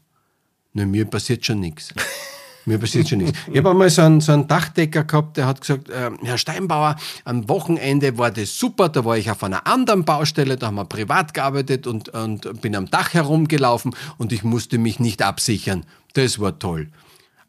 Na, 0.72 0.86
mir 0.86 1.04
passiert 1.04 1.44
schon 1.44 1.58
nichts. 1.58 1.92
Mir 2.68 2.78
passiert 2.78 3.08
schon 3.08 3.18
nichts. 3.20 3.38
Ich 3.50 3.56
habe 3.56 3.70
einmal 3.70 3.88
so 3.88 4.02
einen, 4.02 4.20
so 4.20 4.32
einen 4.32 4.46
Dachdecker 4.46 5.04
gehabt, 5.04 5.38
der 5.38 5.46
hat 5.46 5.62
gesagt, 5.62 5.88
äh, 5.88 6.10
Herr 6.22 6.36
Steinbauer, 6.36 6.96
am 7.24 7.48
Wochenende 7.48 8.18
war 8.18 8.30
das 8.30 8.58
super, 8.58 8.90
da 8.90 9.06
war 9.06 9.16
ich 9.16 9.30
auf 9.30 9.42
einer 9.42 9.66
anderen 9.66 10.04
Baustelle, 10.04 10.58
da 10.58 10.66
haben 10.66 10.74
wir 10.74 10.84
privat 10.84 11.32
gearbeitet 11.32 11.86
und, 11.86 12.10
und 12.10 12.60
bin 12.60 12.76
am 12.76 12.90
Dach 12.90 13.14
herumgelaufen 13.14 13.96
und 14.18 14.32
ich 14.32 14.44
musste 14.44 14.76
mich 14.76 15.00
nicht 15.00 15.22
absichern. 15.22 15.86
Das 16.12 16.40
war 16.40 16.58
toll. 16.58 16.88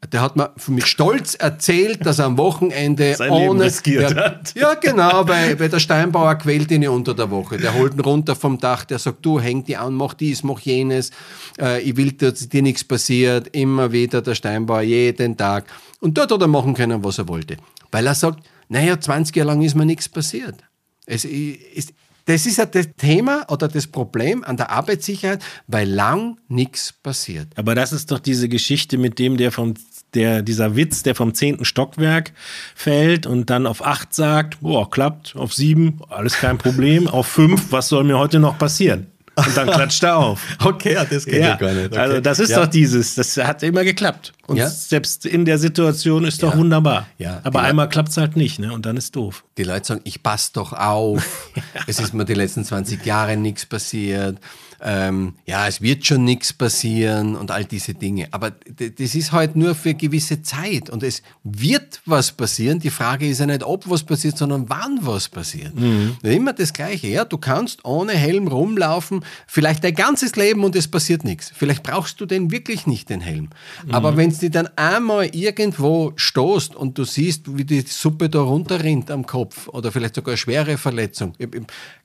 Der 0.08 0.22
hat 0.22 0.38
mir 0.38 0.54
für 0.56 0.72
mich 0.72 0.86
stolz 0.86 1.36
erzählt, 1.36 2.06
dass 2.06 2.20
er 2.20 2.26
am 2.26 2.38
Wochenende 2.38 3.16
Sein 3.18 3.32
ohne. 3.32 3.42
Leben 3.42 3.62
riskiert 3.62 4.12
ja, 4.12 4.26
hat. 4.26 4.54
Ja, 4.56 4.74
genau, 4.76 5.28
weil, 5.28 5.60
weil 5.60 5.68
der 5.68 5.80
Steinbauer 5.80 6.36
quält 6.36 6.72
ihn 6.72 6.82
ja 6.82 6.90
unter 6.90 7.14
der 7.14 7.30
Woche. 7.30 7.58
Der 7.58 7.74
holt 7.74 7.96
ihn 7.96 8.00
runter 8.00 8.36
vom 8.36 8.58
Dach, 8.58 8.86
der 8.86 8.98
sagt, 8.98 9.26
du 9.26 9.40
häng 9.40 9.66
die 9.66 9.76
an, 9.76 9.94
mach 9.94 10.14
dies, 10.14 10.42
mach 10.44 10.60
jenes. 10.60 11.12
Äh, 11.60 11.82
ich 11.82 11.98
will, 11.98 12.14
dass 12.14 12.48
dir 12.48 12.62
nichts 12.62 12.84
passiert. 12.84 13.50
Immer 13.50 13.92
wieder 13.92 14.22
der 14.22 14.36
Steinbauer, 14.36 14.82
jeden 14.82 15.36
Tag. 15.36 15.66
Und 16.00 16.18
dort 16.18 16.32
hat 16.32 16.42
er 16.42 16.48
machen 16.48 16.74
können, 16.74 17.04
was 17.04 17.18
er 17.18 17.28
wollte. 17.28 17.58
Weil 17.92 18.08
er 18.08 18.16
sagt, 18.16 18.40
naja, 18.70 19.00
20 19.00 19.36
Jahre 19.36 19.50
lang 19.50 19.62
ist 19.62 19.76
mir 19.76 19.86
nichts 19.86 20.08
passiert. 20.08 20.64
Es 21.06 21.26
ist, 21.26 21.94
das 22.30 22.46
ist 22.46 22.58
ja 22.58 22.68
das 22.68 22.90
Thema 22.96 23.44
oder 23.50 23.68
das 23.68 23.88
Problem 23.88 24.44
an 24.44 24.56
der 24.56 24.70
Arbeitssicherheit, 24.70 25.42
weil 25.66 25.90
lang 25.90 26.38
nichts 26.48 26.94
passiert. 26.94 27.48
Aber 27.58 27.74
das 27.74 27.92
ist 27.92 28.12
doch 28.12 28.20
diese 28.20 28.48
Geschichte 28.48 29.00
mit 29.00 29.18
dem, 29.18 29.38
der 29.38 29.52
vom 29.52 29.74
der, 30.14 30.42
dieser 30.42 30.76
Witz, 30.76 31.04
der 31.04 31.16
vom 31.16 31.34
zehnten 31.34 31.66
Stockwerk 31.66 32.32
fällt 32.76 33.26
und 33.26 33.50
dann 33.50 33.68
auf 33.68 33.86
acht 33.86 34.14
sagt, 34.14 34.62
boah, 34.62 34.90
klappt, 34.90 35.36
auf 35.36 35.54
sieben, 35.54 36.00
alles 36.10 36.34
kein 36.38 36.58
Problem, 36.58 37.08
auf 37.08 37.28
fünf, 37.28 37.72
was 37.72 37.90
soll 37.90 38.04
mir 38.04 38.18
heute 38.18 38.40
noch 38.40 38.58
passieren? 38.58 39.08
Und 39.36 39.56
dann 39.56 39.70
klatscht 39.70 40.04
er 40.04 40.18
auf. 40.18 40.42
Okay, 40.64 40.98
das 41.10 41.26
geht 41.26 41.42
ja, 41.42 41.56
gar 41.56 41.72
nicht. 41.72 41.88
Okay. 41.88 41.98
Also 41.98 42.20
das 42.20 42.40
ist 42.40 42.50
ja. 42.50 42.60
doch 42.60 42.68
dieses, 42.68 43.16
das 43.16 43.38
hat 43.38 43.64
immer 43.64 43.84
geklappt. 43.84 44.34
Und 44.48 44.58
ja. 44.58 44.68
selbst 44.68 45.26
in 45.26 45.46
der 45.46 45.58
Situation 45.58 46.26
ist 46.26 46.44
doch 46.44 46.58
wunderbar. 46.58 47.08
Ja. 47.18 47.40
Aber 47.44 47.62
einmal 47.62 47.88
klappt 47.88 48.10
es 48.10 48.18
halt 48.18 48.36
nicht, 48.36 48.60
ne? 48.60 48.74
Und 48.74 48.86
dann 48.86 48.98
ist 48.98 49.16
doof. 49.16 49.46
Die 49.58 49.64
Leute 49.64 49.88
sagen, 49.88 50.02
ich 50.04 50.24
passe 50.24 50.52
doch 50.54 50.74
auf. 50.74 51.52
es 51.88 52.00
ist 52.00 52.14
mir 52.14 52.26
die 52.26 52.34
letzten 52.34 52.66
20 52.66 53.06
Jahre 53.06 53.38
nichts 53.38 53.66
passiert 53.66 54.38
ähm, 54.82 55.34
ja, 55.46 55.68
es 55.68 55.82
wird 55.82 56.06
schon 56.06 56.24
nichts 56.24 56.54
passieren 56.54 57.36
und 57.36 57.52
all 57.52 57.66
diese 57.66 57.94
Dinge. 57.94 58.28
Aber 58.32 58.52
das 58.52 59.16
ist 59.16 59.32
halt 59.32 59.56
nur 59.56 59.76
für 59.76 59.94
gewisse 59.94 60.42
Zeit 60.42 60.90
und 60.90 61.04
es 61.04 61.22
wird 61.44 62.02
was 62.06 62.32
passieren. 62.32 62.80
Die 62.80 62.90
Frage 62.90 63.28
ist 63.28 63.40
ja 63.40 63.46
nicht, 63.46 63.64
ob 63.64 63.90
was 63.90 64.04
passiert, 64.04 64.38
sondern 64.38 64.70
wann 64.70 65.00
was 65.02 65.30
passiert. 65.30 65.76
Mhm. 65.76 66.18
Immer 66.22 66.54
das 66.54 66.74
Gleiche. 66.74 67.08
Ja, 67.08 67.26
du 67.26 67.38
kannst 67.38 67.84
ohne 67.86 68.14
Helm 68.14 68.48
rumlaufen, 68.48 69.26
vielleicht 69.48 69.84
dein 69.84 69.96
ganzes 69.96 70.36
Leben 70.36 70.64
und 70.64 70.76
es 70.76 70.88
passiert 70.88 71.24
nichts. 71.24 71.52
Vielleicht 71.54 71.84
brauchst 71.84 72.22
du 72.22 72.26
den 72.26 72.52
wirklich 72.52 72.88
nicht, 72.88 73.10
den 73.10 73.22
Helm. 73.22 73.50
Mhm. 73.86 73.92
Aber 73.92 74.18
wenn 74.18 74.30
es 74.30 74.40
dir 74.40 74.50
dann 74.50 74.70
einmal 74.76 75.26
irgendwo 75.36 76.14
stoßt 76.16 76.76
und 76.76 76.98
du 76.98 77.04
siehst, 77.04 77.58
wie 77.58 77.66
die 77.66 77.82
Suppe 77.82 78.30
da 78.30 78.42
runterrinnt 78.42 79.12
am 79.12 79.26
Kopf 79.26 79.68
oder 79.68 79.92
vielleicht 79.92 80.16
sogar 80.16 80.34
eine 80.34 80.38
schwere 80.38 80.78
Verletzung, 80.78 81.34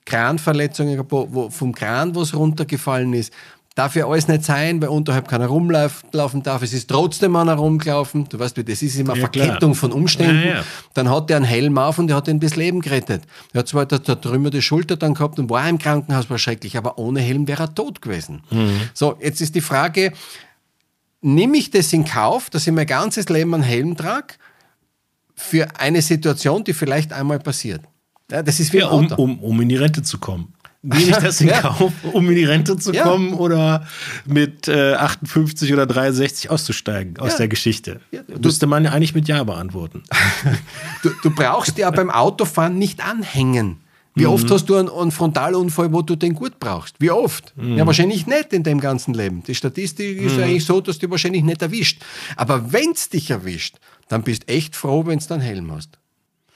Kranverletzungen, 0.05 1.03
wo, 1.09 1.27
wo 1.31 1.49
vom 1.49 1.73
Kran 1.73 2.15
was 2.15 2.33
runtergefallen 2.33 3.13
ist. 3.13 3.33
Darf 3.73 3.97
ja 3.97 4.07
alles 4.07 4.29
nicht 4.29 4.45
sein, 4.45 4.81
weil 4.81 4.87
unterhalb 4.87 5.27
keiner 5.27 5.47
rumlaufen 5.47 6.43
darf. 6.43 6.61
Es 6.61 6.71
ist 6.71 6.89
trotzdem 6.89 7.35
einer 7.35 7.55
rumgelaufen. 7.55 8.29
Du 8.29 8.39
weißt, 8.39 8.57
das 8.57 8.81
ist 8.81 8.95
immer 8.95 9.15
ja, 9.15 9.19
Verkettung 9.19 9.71
klar. 9.71 9.75
von 9.75 9.91
Umständen. 9.91 10.47
Ja, 10.47 10.55
ja. 10.55 10.63
Dann 10.93 11.09
hat 11.09 11.29
er 11.29 11.35
einen 11.35 11.45
Helm 11.45 11.77
auf 11.77 11.99
und 11.99 12.07
der 12.07 12.15
hat 12.15 12.29
ihn 12.29 12.39
das 12.39 12.55
Leben 12.55 12.79
gerettet. 12.79 13.23
Er 13.51 13.59
hat 13.59 13.67
zwar 13.67 13.85
da, 13.85 13.97
die 13.97 14.61
Schulter 14.61 14.95
dann 14.95 15.13
gehabt 15.13 15.39
und 15.39 15.49
war 15.49 15.67
im 15.67 15.77
Krankenhaus, 15.77 16.29
war 16.29 16.37
schrecklich, 16.37 16.77
aber 16.77 16.97
ohne 16.97 17.19
Helm 17.19 17.49
wäre 17.49 17.63
er 17.63 17.75
tot 17.75 18.01
gewesen. 18.01 18.43
Mhm. 18.49 18.79
So, 18.93 19.17
jetzt 19.19 19.41
ist 19.41 19.55
die 19.55 19.61
Frage, 19.61 20.13
nehme 21.19 21.57
ich 21.57 21.69
das 21.69 21.91
in 21.91 22.05
Kauf, 22.05 22.49
dass 22.49 22.67
ich 22.67 22.73
mein 22.73 22.87
ganzes 22.87 23.27
Leben 23.27 23.53
einen 23.53 23.63
Helm 23.63 23.97
trage, 23.97 24.35
für 25.35 25.67
eine 25.77 26.01
Situation, 26.01 26.63
die 26.63 26.71
vielleicht 26.71 27.11
einmal 27.11 27.39
passiert? 27.39 27.81
Ja, 28.31 28.41
das 28.41 28.59
ist 28.59 28.73
wie 28.73 28.79
ja, 28.79 28.87
um, 28.87 29.11
um, 29.11 29.39
um 29.39 29.61
in 29.61 29.69
die 29.69 29.75
Rente 29.75 30.01
zu 30.01 30.17
kommen. 30.17 30.53
Nehme 30.81 31.01
ich 31.09 31.15
das 31.15 31.41
in 31.41 31.47
ja. 31.47 31.61
Kauf, 31.61 31.91
um 32.11 32.29
in 32.29 32.35
die 32.35 32.45
Rente 32.45 32.77
zu 32.77 32.93
ja. 32.93 33.03
kommen 33.03 33.33
oder 33.33 33.87
mit 34.25 34.67
äh, 34.67 34.93
58 34.93 35.73
oder 35.73 35.85
63 35.85 36.49
auszusteigen 36.49 37.17
aus 37.17 37.37
der 37.37 37.47
Geschichte? 37.47 38.01
Ja. 38.11 38.21
Müsste 38.41 38.67
man 38.67 38.85
ja 38.85 38.91
eigentlich 38.91 39.15
mit 39.15 39.27
Ja 39.27 39.43
beantworten. 39.43 40.03
du, 41.03 41.11
du 41.21 41.31
brauchst 41.31 41.77
ja 41.77 41.89
beim 41.91 42.09
Autofahren 42.09 42.77
nicht 42.77 43.05
anhängen. 43.05 43.77
Wie 44.15 44.23
mhm. 44.25 44.29
oft 44.29 44.49
hast 44.49 44.65
du 44.67 44.75
einen, 44.75 44.89
einen, 44.89 45.11
Frontalunfall, 45.11 45.91
wo 45.91 46.01
du 46.01 46.15
den 46.15 46.35
gut 46.35 46.57
brauchst? 46.59 46.95
Wie 46.99 47.11
oft? 47.11 47.53
Mhm. 47.57 47.77
Ja, 47.77 47.85
wahrscheinlich 47.85 48.25
nicht 48.27 48.53
in 48.53 48.63
deinem 48.63 48.79
ganzen 48.79 49.13
Leben. 49.13 49.43
Die 49.43 49.55
Statistik 49.55 50.21
ist 50.21 50.37
mhm. 50.37 50.43
eigentlich 50.43 50.65
so, 50.65 50.79
dass 50.79 50.99
du 50.99 51.09
wahrscheinlich 51.09 51.43
nicht 51.43 51.61
erwischt. 51.61 52.01
Aber 52.37 52.71
wenn 52.71 52.91
es 52.91 53.09
dich 53.09 53.29
erwischt, 53.29 53.75
dann 54.07 54.23
bist 54.23 54.43
du 54.43 54.53
echt 54.53 54.75
froh, 54.75 55.05
wenn 55.05 55.19
du 55.19 55.33
einen 55.33 55.43
Helm 55.43 55.71
hast. 55.71 55.99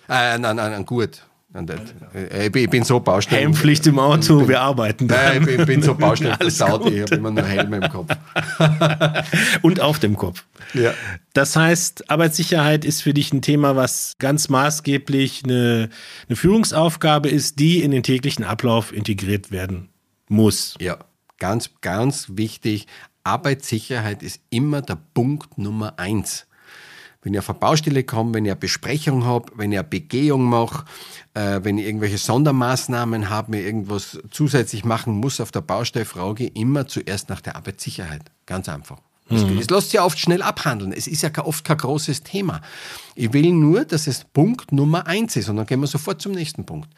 Äh, 0.07 0.37
nein, 0.37 0.55
nein, 0.55 0.71
nein, 0.71 0.85
gut. 0.85 1.21
Äh, 1.51 2.51
ich 2.53 2.69
bin 2.69 2.83
so 2.83 2.99
Baustellen. 2.99 3.41
Helmpflicht 3.41 3.87
im 3.87 3.97
Auto, 3.97 4.39
bin, 4.39 4.49
wir 4.49 4.61
arbeiten 4.61 5.07
da. 5.07 5.33
Ich 5.33 5.65
bin 5.65 5.81
so 5.81 5.95
Baustellen 5.95 6.35
versaut, 6.39 6.85
ich 6.91 7.01
habe 7.01 7.15
immer 7.15 7.31
nur 7.31 7.43
Helme 7.43 7.77
im 7.77 7.89
Kopf. 7.89 8.15
Und 9.63 9.79
auf 9.79 9.97
dem 9.97 10.15
Kopf. 10.15 10.45
Ja. 10.75 10.93
Das 11.33 11.55
heißt, 11.55 12.09
Arbeitssicherheit 12.11 12.85
ist 12.85 13.01
für 13.01 13.15
dich 13.15 13.33
ein 13.33 13.41
Thema, 13.41 13.75
was 13.75 14.13
ganz 14.19 14.49
maßgeblich 14.49 15.43
eine, 15.43 15.89
eine 16.27 16.35
Führungsaufgabe 16.35 17.29
ist, 17.29 17.59
die 17.59 17.81
in 17.81 17.91
den 17.91 18.03
täglichen 18.03 18.45
Ablauf 18.45 18.93
integriert 18.93 19.51
werden 19.51 19.89
muss. 20.27 20.75
Ja, 20.79 20.99
ganz, 21.39 21.71
ganz 21.81 22.27
wichtig. 22.33 22.85
Arbeitssicherheit 23.23 24.21
ist 24.21 24.41
immer 24.51 24.83
der 24.83 24.99
Punkt 25.15 25.57
Nummer 25.57 25.97
eins 25.97 26.45
wenn 27.21 27.33
ich 27.33 27.39
auf 27.39 27.49
eine 27.49 27.59
Baustelle 27.59 28.03
komme, 28.03 28.33
wenn 28.33 28.45
ich 28.45 28.51
eine 28.51 28.59
Besprechung 28.59 29.25
habe, 29.25 29.51
wenn 29.55 29.71
ich 29.71 29.79
eine 29.79 29.87
Begehung 29.87 30.43
mache, 30.43 30.85
äh, 31.33 31.59
wenn 31.63 31.77
ich 31.77 31.85
irgendwelche 31.85 32.17
Sondermaßnahmen 32.17 33.29
habe, 33.29 33.51
mir 33.51 33.61
irgendwas 33.61 34.19
zusätzlich 34.31 34.85
machen 34.85 35.13
muss 35.13 35.41
auf 35.41 35.51
der 35.51 35.61
Baustelle, 35.61 36.05
frage 36.05 36.45
ich 36.45 36.55
immer 36.55 36.87
zuerst 36.87 37.29
nach 37.29 37.41
der 37.41 37.55
Arbeitssicherheit. 37.55 38.23
Ganz 38.45 38.69
einfach. 38.69 38.99
Das, 39.29 39.43
mhm. 39.43 39.57
das 39.57 39.69
lässt 39.69 39.91
sich 39.91 39.99
oft 39.99 40.17
schnell 40.17 40.41
abhandeln. 40.41 40.91
Es 40.91 41.07
ist 41.07 41.21
ja 41.21 41.29
oft 41.43 41.63
kein 41.63 41.77
großes 41.77 42.23
Thema. 42.23 42.61
Ich 43.15 43.31
will 43.31 43.51
nur, 43.51 43.85
dass 43.85 44.07
es 44.07 44.23
Punkt 44.23 44.71
Nummer 44.71 45.05
eins 45.05 45.35
ist 45.35 45.49
und 45.49 45.57
dann 45.57 45.65
gehen 45.65 45.79
wir 45.81 45.87
sofort 45.87 46.21
zum 46.21 46.31
nächsten 46.31 46.65
Punkt. 46.65 46.89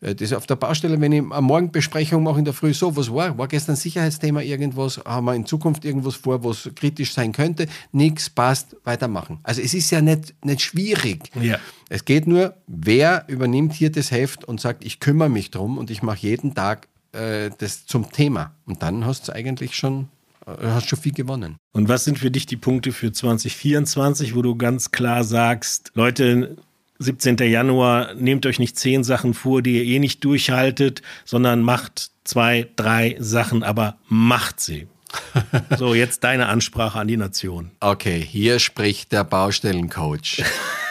Äh, 0.00 0.14
das 0.14 0.32
auf 0.32 0.46
der 0.46 0.56
Baustelle, 0.56 1.00
wenn 1.00 1.12
ich 1.12 1.22
am 1.30 1.44
Morgen 1.44 1.70
Besprechung 1.70 2.22
mache 2.22 2.38
in 2.38 2.44
der 2.44 2.54
Früh, 2.54 2.72
so, 2.72 2.96
was 2.96 3.12
war? 3.12 3.36
War 3.38 3.48
gestern 3.48 3.76
Sicherheitsthema 3.76 4.42
irgendwas? 4.42 5.00
Haben 5.04 5.26
wir 5.26 5.34
in 5.34 5.46
Zukunft 5.46 5.84
irgendwas 5.84 6.16
vor, 6.16 6.44
was 6.44 6.70
kritisch 6.74 7.12
sein 7.12 7.32
könnte? 7.32 7.66
Nichts 7.92 8.30
passt, 8.30 8.76
weitermachen. 8.84 9.40
Also 9.42 9.60
es 9.62 9.74
ist 9.74 9.90
ja 9.90 10.00
nicht, 10.00 10.34
nicht 10.44 10.62
schwierig. 10.62 11.30
Ja. 11.40 11.58
Es 11.88 12.04
geht 12.04 12.26
nur, 12.26 12.54
wer 12.66 13.24
übernimmt 13.28 13.72
hier 13.72 13.90
das 13.90 14.10
Heft 14.10 14.44
und 14.44 14.60
sagt, 14.60 14.84
ich 14.84 15.00
kümmere 15.00 15.28
mich 15.28 15.50
drum 15.50 15.78
und 15.78 15.90
ich 15.90 16.02
mache 16.02 16.18
jeden 16.18 16.54
Tag 16.54 16.88
äh, 17.12 17.50
das 17.58 17.86
zum 17.86 18.10
Thema. 18.12 18.52
Und 18.66 18.82
dann 18.82 19.04
hast 19.04 19.28
du 19.28 19.32
eigentlich 19.32 19.74
schon 19.74 20.08
äh, 20.46 20.66
hast 20.68 20.88
schon 20.88 20.98
viel 20.98 21.12
gewonnen. 21.12 21.56
Und 21.72 21.88
was 21.88 22.04
sind 22.04 22.18
für 22.18 22.30
dich 22.30 22.46
die 22.46 22.56
Punkte 22.56 22.92
für 22.92 23.12
2024, 23.12 24.34
wo 24.34 24.42
du 24.42 24.56
ganz 24.56 24.90
klar 24.90 25.24
sagst, 25.24 25.90
Leute, 25.94 26.56
17. 26.98 27.36
Januar, 27.38 28.14
nehmt 28.14 28.44
euch 28.46 28.58
nicht 28.58 28.78
zehn 28.78 29.04
Sachen 29.04 29.34
vor, 29.34 29.62
die 29.62 29.78
ihr 29.78 29.84
eh 29.84 29.98
nicht 29.98 30.24
durchhaltet, 30.24 31.02
sondern 31.24 31.62
macht 31.62 32.10
zwei, 32.24 32.68
drei 32.76 33.16
Sachen, 33.20 33.62
aber 33.62 33.98
macht 34.08 34.60
sie. 34.60 34.88
so, 35.78 35.94
jetzt 35.94 36.24
deine 36.24 36.46
Ansprache 36.46 36.98
an 36.98 37.08
die 37.08 37.16
Nation. 37.16 37.70
Okay, 37.80 38.20
hier 38.20 38.58
spricht 38.58 39.12
der 39.12 39.24
Baustellencoach. 39.24 40.42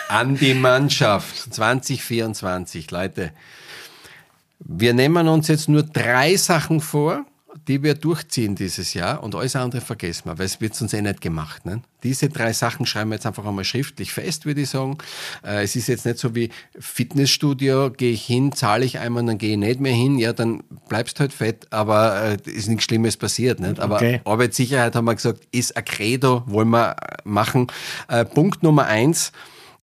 an 0.09 0.37
die 0.37 0.53
Mannschaft 0.53 1.53
2024, 1.53 2.89
Leute. 2.91 3.31
Wir 4.59 4.93
nehmen 4.93 5.27
uns 5.27 5.47
jetzt 5.47 5.69
nur 5.69 5.83
drei 5.83 6.35
Sachen 6.35 6.81
vor, 6.81 7.25
die 7.67 7.83
wir 7.83 7.93
durchziehen 7.93 8.55
dieses 8.55 8.93
Jahr 8.93 9.23
und 9.23 9.35
alles 9.35 9.55
andere 9.55 9.81
vergessen 9.81 10.25
wir, 10.25 10.37
weil 10.37 10.45
es 10.45 10.61
wird 10.61 10.79
uns 10.81 10.93
eh 10.93 11.01
nicht 11.01 11.21
gemacht. 11.21 11.65
Ne? 11.65 11.81
Diese 12.03 12.29
drei 12.29 12.53
Sachen 12.53 12.85
schreiben 12.85 13.09
wir 13.09 13.15
jetzt 13.15 13.25
einfach 13.25 13.45
einmal 13.45 13.63
schriftlich 13.63 14.13
fest, 14.13 14.45
würde 14.45 14.61
ich 14.61 14.69
sagen. 14.69 14.97
Äh, 15.43 15.63
es 15.63 15.75
ist 15.75 15.87
jetzt 15.87 16.05
nicht 16.05 16.19
so 16.19 16.35
wie 16.35 16.49
Fitnessstudio, 16.79 17.91
gehe 17.91 18.11
ich 18.11 18.25
hin, 18.25 18.51
zahle 18.51 18.85
ich 18.85 18.99
einmal, 18.99 19.25
dann 19.25 19.37
gehe 19.37 19.51
ich 19.51 19.57
nicht 19.57 19.79
mehr 19.79 19.93
hin, 19.93 20.17
ja, 20.19 20.33
dann 20.33 20.63
bleibst 20.87 21.19
halt 21.19 21.33
fett, 21.33 21.67
aber 21.71 22.37
äh, 22.45 22.49
ist 22.49 22.67
nichts 22.67 22.85
Schlimmes 22.85 23.17
passiert. 23.17 23.59
Nicht? 23.59 23.79
Aber 23.79 23.95
okay. 23.95 24.21
Arbeitssicherheit 24.25 24.95
haben 24.95 25.05
wir 25.05 25.15
gesagt, 25.15 25.47
ist 25.51 25.75
ein 25.75 25.85
Credo, 25.85 26.43
wollen 26.45 26.69
wir 26.69 26.95
machen. 27.23 27.67
Äh, 28.07 28.25
Punkt 28.25 28.63
Nummer 28.63 28.85
eins, 28.85 29.31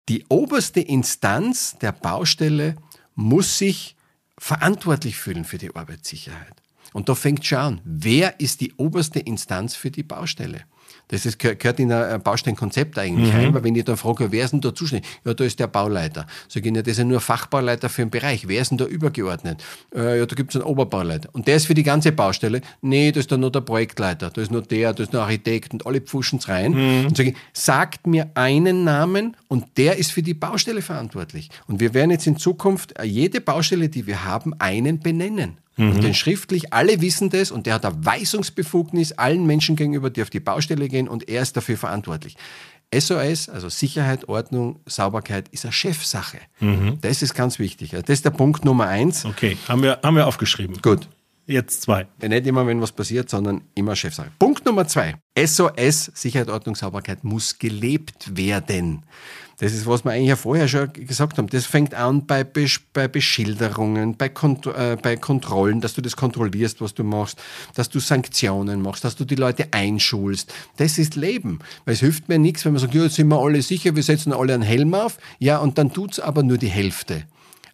die 0.09 0.25
oberste 0.29 0.81
Instanz 0.81 1.77
der 1.81 1.93
Baustelle 1.93 2.77
muss 3.15 3.59
sich 3.59 3.97
verantwortlich 4.39 5.17
fühlen 5.17 5.45
für 5.45 5.59
die 5.59 5.75
Arbeitssicherheit. 5.75 6.64
Und 6.93 7.09
da 7.09 7.15
fängt 7.15 7.45
schon 7.45 7.59
an, 7.59 7.81
wer 7.85 8.41
ist 8.41 8.61
die 8.61 8.73
oberste 8.77 9.19
Instanz 9.21 9.75
für 9.75 9.91
die 9.91 10.03
Baustelle? 10.03 10.63
Das 11.09 11.27
ist, 11.27 11.39
gehört 11.39 11.79
in 11.79 11.93
ein 11.93 12.23
Baustellenkonzept 12.23 12.99
eigentlich 12.99 13.33
mhm. 13.33 13.39
rein, 13.39 13.55
weil 13.55 13.65
wenn 13.65 13.77
ich 13.77 13.85
dann 13.85 13.97
frage, 13.97 14.33
wer 14.33 14.45
ist 14.45 14.53
denn 14.53 14.61
da 14.61 14.75
zuständig? 14.75 15.09
Ja, 15.25 15.35
da 15.35 15.45
ist 15.45 15.61
der 15.61 15.67
Bauleiter. 15.67 16.27
Sag 16.49 16.65
ich, 16.65 16.75
ja, 16.75 16.83
das 16.83 16.93
ist 16.93 16.99
ja 16.99 17.05
nur 17.05 17.21
Fachbauleiter 17.21 17.89
für 17.89 18.03
einen 18.03 18.11
Bereich. 18.11 18.49
Wer 18.49 18.63
ist 18.63 18.71
denn 18.71 18.79
da 18.79 18.87
übergeordnet? 18.87 19.63
Äh, 19.95 20.19
ja, 20.19 20.27
da 20.27 20.35
gibt 20.35 20.55
es 20.55 20.61
einen 20.61 20.65
Oberbauleiter. 20.65 21.29
Und 21.33 21.47
der 21.47 21.57
ist 21.57 21.67
für 21.67 21.75
die 21.75 21.83
ganze 21.83 22.13
Baustelle? 22.13 22.63
Nee, 22.81 23.13
da 23.13 23.21
ist 23.21 23.31
dann 23.31 23.41
nur 23.41 23.53
der 23.53 23.61
Projektleiter, 23.61 24.31
da 24.31 24.41
ist 24.41 24.51
nur 24.51 24.63
der, 24.63 24.95
da 24.95 25.03
ist 25.03 25.13
nur 25.13 25.23
Architekt 25.23 25.73
und 25.75 25.87
alle 25.87 26.01
pfuschen 26.01 26.39
es 26.39 26.49
rein. 26.49 26.73
Mhm. 26.73 27.07
Und 27.07 27.17
sage 27.17 27.31
ich, 27.31 27.37
sagt 27.53 28.07
mir 28.07 28.31
einen 28.35 28.85
Namen 28.85 29.37
und 29.49 29.77
der 29.77 29.97
ist 29.99 30.11
für 30.11 30.23
die 30.23 30.35
Baustelle 30.35 30.81
verantwortlich. 30.81 31.51
Und 31.67 31.81
wir 31.81 31.93
werden 31.93 32.13
jetzt 32.13 32.27
in 32.27 32.39
Zukunft 32.39 32.95
jede 33.03 33.41
Baustelle, 33.41 33.89
die 33.91 34.07
wir 34.07 34.25
haben, 34.25 34.55
einen 34.59 35.01
benennen. 35.01 35.59
Mhm. 35.77 35.93
Und 35.93 36.05
den 36.05 36.15
schriftlich, 36.15 36.73
alle 36.73 37.01
wissen 37.01 37.31
das 37.31 37.51
und 37.51 37.67
der 37.67 37.75
hat 37.75 37.85
eine 37.85 38.05
Weisungsbefugnis 38.05 39.13
allen 39.13 39.47
Menschen 39.47 39.77
gegenüber, 39.77 40.11
die 40.11 40.23
auf 40.23 40.31
die 40.31 40.41
Baustelle 40.41 40.89
gehen 40.89 41.09
und 41.09 41.29
er 41.29 41.43
ist 41.43 41.57
dafür 41.57 41.77
verantwortlich. 41.77 42.37
SOS, 42.95 43.49
also 43.49 43.69
Sicherheit, 43.69 44.29
Ordnung, 44.29 44.81
Sauberkeit, 44.87 45.49
ist 45.49 45.65
eine 45.65 45.73
Chefsache. 45.73 46.39
Mhm. 46.61 46.99
Das 47.01 47.23
ist 47.23 47.35
ganz 47.35 47.59
wichtig. 47.59 47.91
Das 47.91 48.05
ist 48.09 48.25
der 48.25 48.31
Punkt 48.31 48.65
Nummer 48.65 48.87
eins. 48.87 49.25
Okay, 49.25 49.57
haben 49.69 49.83
wir, 49.83 49.99
haben 50.03 50.17
wir 50.17 50.27
aufgeschrieben. 50.27 50.81
Gut. 50.81 51.09
Jetzt 51.47 51.83
zwei. 51.83 52.07
Nicht 52.23 52.47
immer, 52.47 52.67
wenn 52.67 52.81
was 52.81 52.93
passiert, 52.93 53.29
sondern 53.29 53.63
immer 53.75 53.95
Chefsache. 53.95 54.31
Punkt 54.39 54.65
Nummer 54.65 54.87
zwei. 54.87 55.17
SOS, 55.39 56.11
Sicherheit, 56.15 56.49
Ordnung, 56.49 56.75
Sauberkeit, 56.75 57.23
muss 57.23 57.59
gelebt 57.59 58.37
werden. 58.37 59.03
Das 59.59 59.73
ist, 59.73 59.87
was 59.87 60.05
wir 60.05 60.13
eigentlich 60.13 60.29
ja 60.29 60.37
vorher 60.37 60.69
schon 60.69 60.93
gesagt 60.93 61.39
haben. 61.39 61.49
Das 61.49 61.67
fängt 61.67 61.95
an 61.95 62.27
bei, 62.27 62.45
Besch 62.45 62.81
bei 62.93 63.09
Beschilderungen, 63.09 64.17
bei, 64.17 64.29
Kont 64.29 64.67
äh, 64.67 64.97
bei 65.01 65.17
Kontrollen, 65.17 65.81
dass 65.81 65.95
du 65.95 66.01
das 66.01 66.17
kontrollierst, 66.17 66.81
was 66.81 66.95
du 66.95 67.05
machst, 67.05 67.41
dass 67.75 67.89
du 67.89 68.01
Sanktionen 68.01 68.83
machst, 68.83 69.05
dass 69.05 69.17
du 69.17 69.25
die 69.25 69.37
Leute 69.37 69.69
einschulst. 69.71 70.53
Das 70.77 70.99
ist 70.99 71.15
Leben. 71.15 71.61
Weil 71.85 71.95
es 71.95 72.01
hilft 72.01 72.29
mir 72.29 72.39
nichts, 72.39 72.65
wenn 72.65 72.73
man 72.73 72.81
sagt, 72.81 72.95
ja, 72.95 73.05
jetzt 73.05 73.15
sind 73.15 73.29
wir 73.29 73.39
alle 73.39 73.63
sicher, 73.63 73.95
wir 73.95 74.03
setzen 74.03 74.33
alle 74.33 74.55
einen 74.55 74.63
Helm 74.63 74.95
auf. 74.95 75.19
Ja, 75.39 75.59
und 75.59 75.79
dann 75.79 75.93
tut 75.93 76.13
es 76.13 76.21
aber 76.21 76.43
nur 76.43 76.59
die 76.59 76.69
Hälfte. 76.69 77.25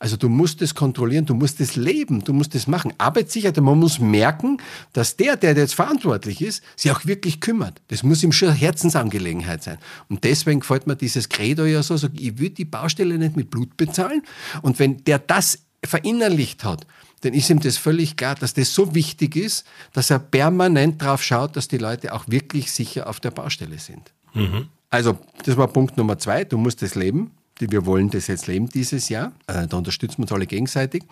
Also 0.00 0.16
du 0.16 0.30
musst 0.30 0.62
es 0.62 0.74
kontrollieren, 0.74 1.26
du 1.26 1.34
musst 1.34 1.60
es 1.60 1.76
leben, 1.76 2.24
du 2.24 2.32
musst 2.32 2.54
es 2.54 2.66
machen. 2.66 2.94
Arbeitssicherheit, 2.96 3.60
man 3.60 3.78
muss 3.78 3.98
merken, 3.98 4.56
dass 4.94 5.16
der, 5.16 5.36
der 5.36 5.54
jetzt 5.54 5.74
verantwortlich 5.74 6.40
ist, 6.40 6.64
sich 6.74 6.90
auch 6.90 7.04
wirklich 7.04 7.40
kümmert. 7.40 7.82
Das 7.88 8.02
muss 8.02 8.22
ihm 8.22 8.32
schon 8.32 8.50
Herzensangelegenheit 8.50 9.62
sein. 9.62 9.76
Und 10.08 10.24
deswegen 10.24 10.60
gefällt 10.60 10.86
mir 10.86 10.96
dieses 10.96 11.28
Credo 11.28 11.66
ja 11.66 11.82
so, 11.82 11.98
so 11.98 12.08
ich 12.14 12.38
würde 12.38 12.54
die 12.54 12.64
Baustelle 12.64 13.18
nicht 13.18 13.36
mit 13.36 13.50
Blut 13.50 13.76
bezahlen. 13.76 14.22
Und 14.62 14.78
wenn 14.78 15.04
der 15.04 15.18
das 15.18 15.58
verinnerlicht 15.84 16.64
hat, 16.64 16.86
dann 17.20 17.34
ist 17.34 17.50
ihm 17.50 17.60
das 17.60 17.76
völlig 17.76 18.16
klar, 18.16 18.36
dass 18.36 18.54
das 18.54 18.74
so 18.74 18.94
wichtig 18.94 19.36
ist, 19.36 19.66
dass 19.92 20.08
er 20.08 20.18
permanent 20.18 21.02
darauf 21.02 21.22
schaut, 21.22 21.56
dass 21.56 21.68
die 21.68 21.76
Leute 21.76 22.14
auch 22.14 22.24
wirklich 22.26 22.72
sicher 22.72 23.06
auf 23.06 23.20
der 23.20 23.32
Baustelle 23.32 23.78
sind. 23.78 24.14
Mhm. 24.32 24.68
Also, 24.88 25.18
das 25.44 25.58
war 25.58 25.68
Punkt 25.68 25.98
Nummer 25.98 26.18
zwei. 26.18 26.44
Du 26.44 26.56
musst 26.56 26.82
es 26.82 26.94
leben 26.94 27.32
wir 27.68 27.86
wollen 27.86 28.10
das 28.10 28.26
jetzt 28.26 28.46
leben 28.46 28.68
dieses 28.68 29.08
Jahr. 29.08 29.32
Äh, 29.46 29.66
da 29.66 29.76
unterstützen 29.76 30.18
wir 30.18 30.22
uns 30.22 30.32
alle 30.32 30.46
gegenseitig. 30.46 31.02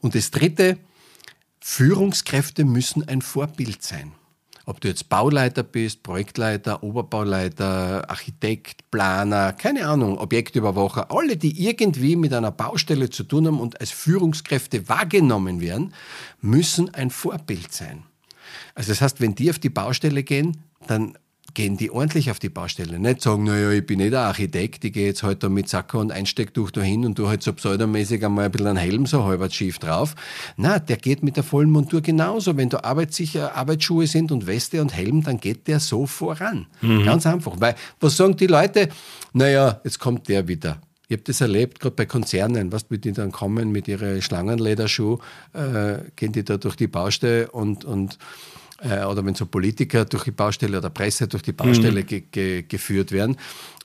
Und 0.00 0.14
das 0.14 0.30
Dritte, 0.30 0.78
Führungskräfte 1.60 2.64
müssen 2.64 3.06
ein 3.08 3.20
Vorbild 3.22 3.82
sein. 3.82 4.12
Ob 4.64 4.82
du 4.82 4.88
jetzt 4.88 5.08
Bauleiter 5.08 5.62
bist, 5.62 6.02
Projektleiter, 6.02 6.82
Oberbauleiter, 6.82 8.08
Architekt, 8.10 8.90
Planer, 8.90 9.54
keine 9.54 9.86
Ahnung, 9.86 10.18
Objektüberwacher, 10.18 11.10
alle, 11.10 11.38
die 11.38 11.66
irgendwie 11.66 12.16
mit 12.16 12.34
einer 12.34 12.50
Baustelle 12.50 13.08
zu 13.08 13.24
tun 13.24 13.46
haben 13.46 13.60
und 13.60 13.80
als 13.80 13.90
Führungskräfte 13.90 14.86
wahrgenommen 14.88 15.62
werden, 15.62 15.94
müssen 16.42 16.92
ein 16.94 17.08
Vorbild 17.08 17.72
sein. 17.72 18.02
Also 18.74 18.92
das 18.92 19.00
heißt, 19.00 19.20
wenn 19.22 19.34
die 19.34 19.48
auf 19.48 19.58
die 19.58 19.70
Baustelle 19.70 20.22
gehen, 20.22 20.58
dann 20.86 21.16
gehen 21.54 21.76
die 21.76 21.90
ordentlich 21.90 22.30
auf 22.30 22.38
die 22.38 22.48
Baustelle. 22.48 22.98
Nicht 22.98 23.22
sagen, 23.22 23.44
naja, 23.44 23.70
ich 23.70 23.84
bin 23.86 23.98
nicht 23.98 24.12
der 24.12 24.20
Architekt, 24.20 24.84
ich 24.84 24.92
gehe 24.92 25.06
jetzt 25.06 25.22
halt 25.22 25.42
da 25.42 25.48
mit 25.48 25.68
Sacker 25.68 25.98
und 25.98 26.12
Einstecktuch 26.12 26.70
dahin 26.70 27.04
und 27.04 27.18
du 27.18 27.28
halt 27.28 27.42
so 27.42 27.52
pseudomäßig 27.52 28.24
einmal 28.24 28.46
ein 28.46 28.50
bisschen 28.50 28.68
einen 28.68 28.76
Helm 28.76 29.06
so 29.06 29.24
halbert 29.24 29.54
schief 29.54 29.78
drauf. 29.78 30.14
Na, 30.56 30.78
der 30.78 30.96
geht 30.96 31.22
mit 31.22 31.36
der 31.36 31.44
vollen 31.44 31.70
Montur 31.70 32.00
genauso. 32.00 32.56
Wenn 32.56 32.68
da 32.68 32.80
arbeitssicher 32.80 33.54
Arbeitsschuhe 33.54 34.06
sind 34.06 34.32
und 34.32 34.46
Weste 34.46 34.80
und 34.80 34.94
Helm, 34.94 35.22
dann 35.22 35.38
geht 35.38 35.66
der 35.68 35.80
so 35.80 36.06
voran. 36.06 36.66
Mhm. 36.80 37.04
Ganz 37.04 37.26
einfach. 37.26 37.54
Weil, 37.58 37.74
was 38.00 38.16
sagen 38.16 38.36
die 38.36 38.46
Leute? 38.46 38.88
Naja, 39.32 39.80
jetzt 39.84 39.98
kommt 39.98 40.28
der 40.28 40.48
wieder. 40.48 40.80
Ich 41.10 41.16
habe 41.16 41.24
das 41.24 41.40
erlebt, 41.40 41.80
gerade 41.80 41.96
bei 41.96 42.04
Konzernen, 42.04 42.70
was 42.70 42.84
wie 42.90 42.98
die 42.98 43.12
dann 43.12 43.32
kommen 43.32 43.72
mit 43.72 43.88
ihren 43.88 44.20
Schlangenlederschuhen, 44.20 45.20
äh, 45.54 46.00
gehen 46.16 46.32
die 46.32 46.44
da 46.44 46.58
durch 46.58 46.76
die 46.76 46.86
Baustelle 46.86 47.50
und, 47.50 47.86
und 47.86 48.18
oder 48.82 49.24
wenn 49.24 49.34
so 49.34 49.46
Politiker 49.46 50.04
durch 50.04 50.24
die 50.24 50.30
Baustelle 50.30 50.78
oder 50.78 50.90
Presse 50.90 51.26
durch 51.26 51.42
die 51.42 51.52
Baustelle 51.52 52.02
mhm. 52.02 52.06
ge 52.06 52.22
ge 52.30 52.62
geführt 52.62 53.12
werden. 53.12 53.36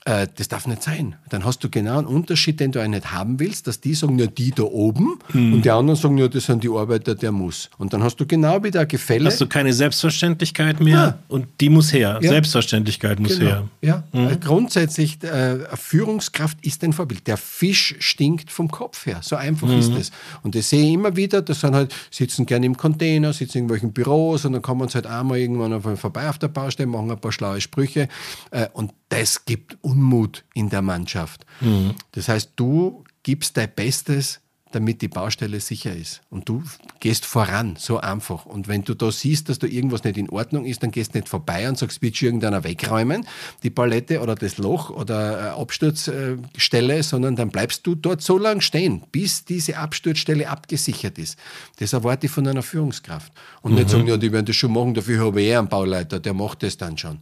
Äh, 0.06 0.26
das 0.36 0.48
darf 0.48 0.66
nicht 0.66 0.82
sein. 0.82 1.16
Dann 1.30 1.46
hast 1.46 1.64
du 1.64 1.70
genau 1.70 1.96
einen 1.96 2.06
Unterschied, 2.06 2.60
den 2.60 2.72
du 2.72 2.78
eigentlich 2.78 3.02
nicht 3.04 3.12
haben 3.14 3.40
willst, 3.40 3.66
dass 3.66 3.80
die 3.80 3.94
sagen, 3.94 4.18
ja, 4.18 4.26
die 4.26 4.50
da 4.50 4.64
oben 4.64 5.18
mhm. 5.32 5.54
und 5.54 5.64
die 5.64 5.70
anderen 5.70 5.98
sagen, 5.98 6.18
ja, 6.18 6.28
das 6.28 6.44
sind 6.44 6.62
die 6.62 6.68
Arbeiter, 6.68 7.14
der 7.14 7.32
muss. 7.32 7.70
Und 7.78 7.94
dann 7.94 8.02
hast 8.02 8.16
du 8.16 8.26
genau 8.26 8.62
wieder 8.62 8.80
ein 8.80 8.88
Gefälle. 8.88 9.24
Hast 9.24 9.40
du 9.40 9.46
keine 9.46 9.72
Selbstverständlichkeit 9.72 10.80
mehr 10.80 10.94
ja. 10.94 11.18
und 11.28 11.46
die 11.58 11.70
muss 11.70 11.90
her. 11.94 12.18
Ja. 12.20 12.28
Selbstverständlichkeit 12.28 13.18
muss 13.18 13.38
genau. 13.38 13.50
her. 13.50 13.68
Ja, 13.80 14.04
mhm. 14.12 14.28
Äh, 14.28 14.36
grundsätzlich, 14.36 15.22
äh, 15.22 15.74
Führungskraft 15.74 16.58
ist 16.60 16.84
ein 16.84 16.92
Vorbild. 16.92 17.26
Der 17.26 17.38
Fisch 17.38 17.94
stinkt 17.98 18.50
vom 18.50 18.70
Kopf 18.70 19.06
her. 19.06 19.20
So 19.22 19.36
einfach 19.36 19.68
mhm. 19.68 19.78
ist 19.78 19.92
es. 19.92 20.12
Und 20.42 20.54
das 20.54 20.68
sehe 20.68 20.84
ich 20.84 20.92
immer 20.92 21.16
wieder, 21.16 21.40
das 21.40 21.60
sind 21.60 21.74
halt, 21.74 21.94
sitzen 22.10 22.44
gerne 22.44 22.66
im 22.66 22.76
Container, 22.76 23.32
sitzen 23.32 23.56
in 23.56 23.64
irgendwelchen 23.64 23.94
Büros 23.94 24.44
und 24.44 24.52
dann 24.52 24.60
kommen 24.60 24.86
sie 24.90 24.96
halt 24.96 25.06
einmal 25.06 25.38
irgendwann 25.38 25.96
vorbei 25.96 26.28
auf 26.28 26.38
der 26.38 26.48
Baustelle, 26.48 26.88
machen 26.88 27.10
ein 27.10 27.18
paar 27.18 27.32
schlaue 27.32 27.62
Sprüche. 27.62 28.08
Äh, 28.50 28.66
und 28.74 28.92
das 29.08 29.44
gibt 29.44 29.78
Unmut 29.94 30.44
in 30.54 30.68
der 30.68 30.82
Mannschaft. 30.82 31.46
Mhm. 31.60 31.94
Das 32.12 32.28
heißt, 32.28 32.52
du 32.56 33.04
gibst 33.22 33.56
dein 33.56 33.72
Bestes, 33.74 34.40
damit 34.72 35.02
die 35.02 35.08
Baustelle 35.08 35.60
sicher 35.60 35.94
ist. 35.94 36.20
Und 36.30 36.48
du 36.48 36.64
gehst 36.98 37.26
voran, 37.26 37.76
so 37.78 38.00
einfach. 38.00 38.44
Und 38.44 38.66
wenn 38.66 38.82
du 38.82 38.94
da 38.94 39.12
siehst, 39.12 39.48
dass 39.48 39.60
da 39.60 39.68
irgendwas 39.68 40.02
nicht 40.02 40.16
in 40.16 40.28
Ordnung 40.30 40.64
ist, 40.64 40.82
dann 40.82 40.90
gehst 40.90 41.14
du 41.14 41.18
nicht 41.18 41.28
vorbei 41.28 41.68
und 41.68 41.78
sagst, 41.78 42.02
willst 42.02 42.20
du 42.20 42.26
irgendeiner 42.26 42.64
wegräumen, 42.64 43.24
die 43.62 43.70
Palette 43.70 44.20
oder 44.20 44.34
das 44.34 44.58
Loch 44.58 44.90
oder 44.90 45.56
Absturzstelle, 45.56 47.04
sondern 47.04 47.36
dann 47.36 47.50
bleibst 47.50 47.86
du 47.86 47.94
dort 47.94 48.20
so 48.20 48.36
lange 48.36 48.62
stehen, 48.62 49.04
bis 49.12 49.44
diese 49.44 49.78
Absturzstelle 49.78 50.48
abgesichert 50.48 51.18
ist. 51.18 51.38
Das 51.78 51.92
erwarte 51.92 52.26
ich 52.26 52.32
von 52.32 52.46
einer 52.48 52.62
Führungskraft. 52.64 53.32
Und 53.62 53.72
mhm. 53.72 53.78
nicht 53.78 53.90
sagen, 53.90 54.08
ja, 54.08 54.16
die 54.16 54.32
werden 54.32 54.46
das 54.46 54.56
schon 54.56 54.72
machen, 54.72 54.94
dafür 54.94 55.24
habe 55.24 55.40
ich 55.40 55.48
eh 55.48 55.56
einen 55.56 55.68
Bauleiter, 55.68 56.18
der 56.18 56.34
macht 56.34 56.64
das 56.64 56.76
dann 56.76 56.98
schon 56.98 57.20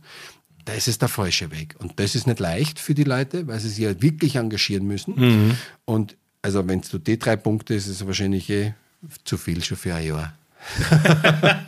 das 0.64 0.88
ist 0.88 1.02
der 1.02 1.08
falsche 1.08 1.50
Weg. 1.50 1.74
Und 1.78 1.98
das 1.98 2.14
ist 2.14 2.26
nicht 2.26 2.40
leicht 2.40 2.78
für 2.78 2.94
die 2.94 3.04
Leute, 3.04 3.46
weil 3.46 3.60
sie 3.60 3.68
sich 3.68 3.78
ja 3.78 4.00
wirklich 4.00 4.36
engagieren 4.36 4.86
müssen. 4.86 5.14
Mhm. 5.16 5.56
Und 5.84 6.16
also 6.42 6.66
wenn 6.66 6.80
du 6.82 6.98
die 6.98 7.18
drei 7.18 7.36
Punkte, 7.36 7.74
ist 7.74 7.86
es 7.86 8.06
wahrscheinlich 8.06 8.48
eh 8.50 8.74
zu 9.24 9.36
viel 9.36 9.62
schon 9.62 9.76
für 9.76 9.94
ein 9.94 10.06
Jahr. 10.06 10.34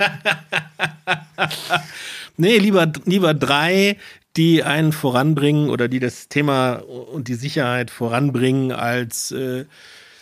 nee, 2.36 2.58
lieber, 2.58 2.92
lieber 3.04 3.34
drei, 3.34 3.96
die 4.36 4.62
einen 4.62 4.92
voranbringen 4.92 5.70
oder 5.70 5.88
die 5.88 6.00
das 6.00 6.28
Thema 6.28 6.74
und 6.74 7.28
die 7.28 7.34
Sicherheit 7.34 7.90
voranbringen, 7.90 8.72
als 8.72 9.30
äh, 9.30 9.64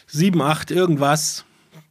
sieben, 0.07 0.43
acht 0.43 0.71
irgendwas, 0.71 1.45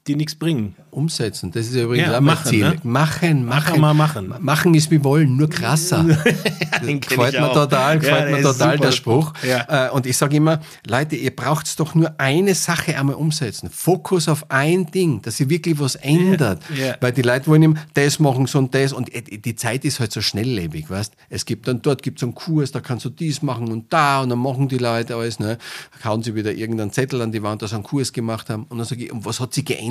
die 0.08 0.16
nichts 0.16 0.34
bringen. 0.34 0.76
Umsetzen, 0.90 1.52
das 1.52 1.68
ist 1.68 1.76
ja 1.76 1.84
übrigens 1.84 2.08
ja, 2.08 2.18
auch 2.18 2.22
machen, 2.22 2.50
Ziel. 2.50 2.70
Ne? 2.70 2.80
Machen, 2.84 3.46
machen. 3.46 3.80
mal 3.80 3.94
machen. 3.94 4.34
Machen 4.40 4.74
ist 4.74 4.90
wie 4.92 5.04
wollen, 5.04 5.38
nur 5.38 5.50
krasser. 5.50 6.06
ja, 6.08 6.94
gefällt 6.98 7.40
mir 7.40 7.54
total, 7.54 8.00
gefällt 8.00 8.30
ja, 8.30 8.38
mir 8.38 8.44
total 8.44 8.78
der 8.78 8.92
Spruch. 8.92 9.34
Ja. 9.48 9.88
Äh, 9.88 9.92
und 9.92 10.06
ich 10.06 10.18
sage 10.18 10.36
immer, 10.36 10.60
Leute, 10.88 11.16
ihr 11.16 11.34
braucht 11.34 11.80
doch 11.80 11.96
nur 11.96 12.14
eine 12.18 12.56
Sache 12.56 12.98
einmal 12.98 13.16
umsetzen. 13.16 13.70
Fokus 13.70 14.28
auf 14.28 14.50
ein 14.50 14.88
Ding, 14.88 15.22
dass 15.22 15.38
sich 15.38 15.50
wirklich 15.50 15.80
was 15.80 15.96
ändert. 15.96 16.64
Weil 17.00 17.12
die 17.14 17.22
Leute 17.22 17.48
wollen 17.48 17.64
immer 17.64 17.76
das 17.94 18.20
machen, 18.20 18.48
so 18.48 18.58
und 18.58 18.74
das. 18.74 18.92
Und 18.92 19.12
die 19.14 19.56
Zeit 19.56 19.86
ist 19.86 20.00
halt 20.00 20.12
so 20.12 20.20
schnelllebig, 20.20 20.90
weißt 20.90 21.14
Es 21.30 21.46
gibt 21.46 21.68
dann, 21.68 21.82
dort 21.82 22.02
gibt 22.02 22.20
es 22.20 22.24
einen 22.24 22.36
Kurs, 22.36 22.72
da 22.72 22.82
kannst 22.82 23.06
du 23.06 23.10
dies 23.10 23.44
machen 23.44 23.72
und 23.72 23.94
da 23.94 24.22
und 24.22 24.30
dann 24.30 24.40
machen 24.40 24.68
die 24.68 24.80
Leute 24.80 25.16
alles. 25.16 25.40
Ne? 25.40 25.58
Hauen 26.04 26.24
sie 26.24 26.36
wieder 26.36 26.52
irgendeinen 26.52 26.92
Zettel 26.92 27.22
an 27.22 27.32
die 27.32 27.44
Wand, 27.44 27.62
dass 27.62 27.70
sie 27.70 27.76
einen 27.76 27.84
Kurs 27.84 28.12
gemacht 28.12 28.50
haben. 28.50 28.66
Und 28.68 28.80
dann 28.80 28.88
sage 28.88 29.06
ich, 29.06 29.12
und 29.12 29.24
was 29.26 29.40
hat 29.40 29.54
sich 29.54 29.64
geändert? 29.64 29.91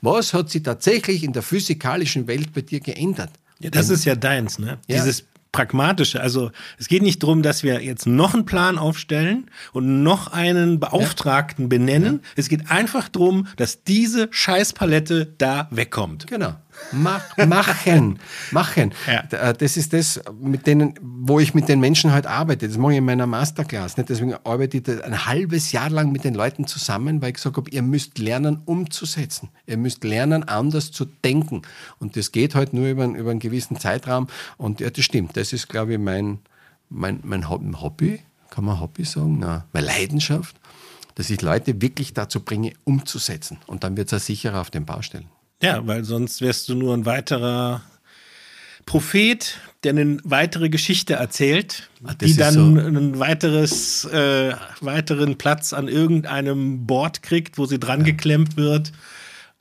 Was 0.00 0.34
hat 0.34 0.50
sich 0.50 0.62
tatsächlich 0.62 1.24
in 1.24 1.32
der 1.32 1.42
physikalischen 1.42 2.26
Welt 2.26 2.52
bei 2.52 2.60
dir 2.60 2.80
geändert? 2.80 3.30
Ja, 3.60 3.70
das 3.70 3.88
ist 3.88 4.04
ja 4.04 4.14
deins, 4.14 4.58
ne? 4.58 4.78
Ja. 4.86 4.96
Dieses 5.02 5.24
pragmatische. 5.54 6.20
Also 6.20 6.50
es 6.78 6.88
geht 6.88 7.02
nicht 7.02 7.22
darum, 7.22 7.42
dass 7.42 7.62
wir 7.62 7.80
jetzt 7.80 8.06
noch 8.06 8.34
einen 8.34 8.44
Plan 8.44 8.76
aufstellen 8.76 9.48
und 9.72 10.02
noch 10.02 10.32
einen 10.32 10.80
Beauftragten 10.80 11.66
ja. 11.66 11.68
benennen. 11.68 12.20
Ja. 12.22 12.28
Es 12.36 12.48
geht 12.48 12.70
einfach 12.70 13.08
darum, 13.08 13.46
dass 13.56 13.84
diese 13.84 14.28
Scheißpalette 14.30 15.32
da 15.38 15.68
wegkommt. 15.70 16.26
Genau. 16.26 16.56
Mach, 16.92 17.36
machen, 17.36 18.18
machen. 18.50 18.92
Ja. 19.06 19.20
Äh, 19.30 19.54
das 19.54 19.76
ist 19.76 19.92
das, 19.92 20.20
mit 20.40 20.66
denen, 20.66 20.94
wo 21.00 21.40
ich 21.40 21.54
mit 21.54 21.68
den 21.68 21.80
Menschen 21.80 22.12
halt 22.12 22.26
arbeite. 22.26 22.68
Das 22.68 22.76
mache 22.76 22.92
ich 22.92 22.98
in 22.98 23.04
meiner 23.04 23.26
Masterclass. 23.26 23.96
Nicht? 23.96 24.08
Deswegen 24.08 24.34
arbeite 24.44 24.78
ich 24.78 25.04
ein 25.04 25.26
halbes 25.26 25.72
Jahr 25.72 25.90
lang 25.90 26.12
mit 26.12 26.24
den 26.24 26.34
Leuten 26.34 26.66
zusammen, 26.66 27.20
weil 27.22 27.30
ich 27.30 27.34
gesagt 27.34 27.56
habe, 27.56 27.70
ihr 27.70 27.82
müsst 27.82 28.18
lernen, 28.18 28.62
umzusetzen. 28.64 29.48
Ihr 29.66 29.76
müsst 29.76 30.04
lernen, 30.04 30.44
anders 30.44 30.92
zu 30.92 31.04
denken. 31.04 31.62
Und 31.98 32.16
das 32.16 32.32
geht 32.32 32.54
halt 32.54 32.72
nur 32.72 32.86
über, 32.86 33.06
über 33.06 33.30
einen 33.30 33.40
gewissen 33.40 33.78
Zeitraum. 33.78 34.28
Und 34.56 34.80
ja, 34.80 34.90
das 34.90 35.04
stimmt. 35.04 35.36
Das 35.36 35.52
ist, 35.52 35.68
glaube 35.68 35.94
ich, 35.94 35.98
mein, 35.98 36.38
mein, 36.90 37.20
mein 37.22 37.48
Hobby. 37.50 38.20
Kann 38.50 38.64
man 38.64 38.80
Hobby 38.80 39.04
sagen? 39.04 39.38
Nein. 39.38 39.64
Meine 39.72 39.86
Leidenschaft 39.86 40.56
dass 41.14 41.30
ich 41.30 41.42
Leute 41.42 41.80
wirklich 41.80 42.12
dazu 42.12 42.40
bringe, 42.40 42.72
umzusetzen. 42.84 43.58
Und 43.66 43.84
dann 43.84 43.96
wird 43.96 44.12
es 44.12 44.20
auch 44.20 44.24
sicherer 44.24 44.60
auf 44.60 44.70
den 44.70 44.84
Baustellen. 44.84 45.28
Ja, 45.62 45.86
weil 45.86 46.04
sonst 46.04 46.40
wärst 46.40 46.68
du 46.68 46.74
nur 46.74 46.94
ein 46.94 47.06
weiterer 47.06 47.82
Prophet, 48.86 49.58
der 49.82 49.90
eine 49.92 50.18
weitere 50.24 50.68
Geschichte 50.68 51.14
erzählt, 51.14 51.88
Ach, 52.04 52.14
die 52.14 52.36
dann 52.36 52.54
so. 52.54 52.60
ein 52.60 53.18
weiteres, 53.18 54.04
äh, 54.06 54.54
weiteren 54.80 55.38
Platz 55.38 55.72
an 55.72 55.88
irgendeinem 55.88 56.86
Board 56.86 57.22
kriegt, 57.22 57.58
wo 57.58 57.66
sie 57.66 57.78
dran 57.78 58.00
ja. 58.00 58.06
geklemmt 58.06 58.56
wird. 58.56 58.92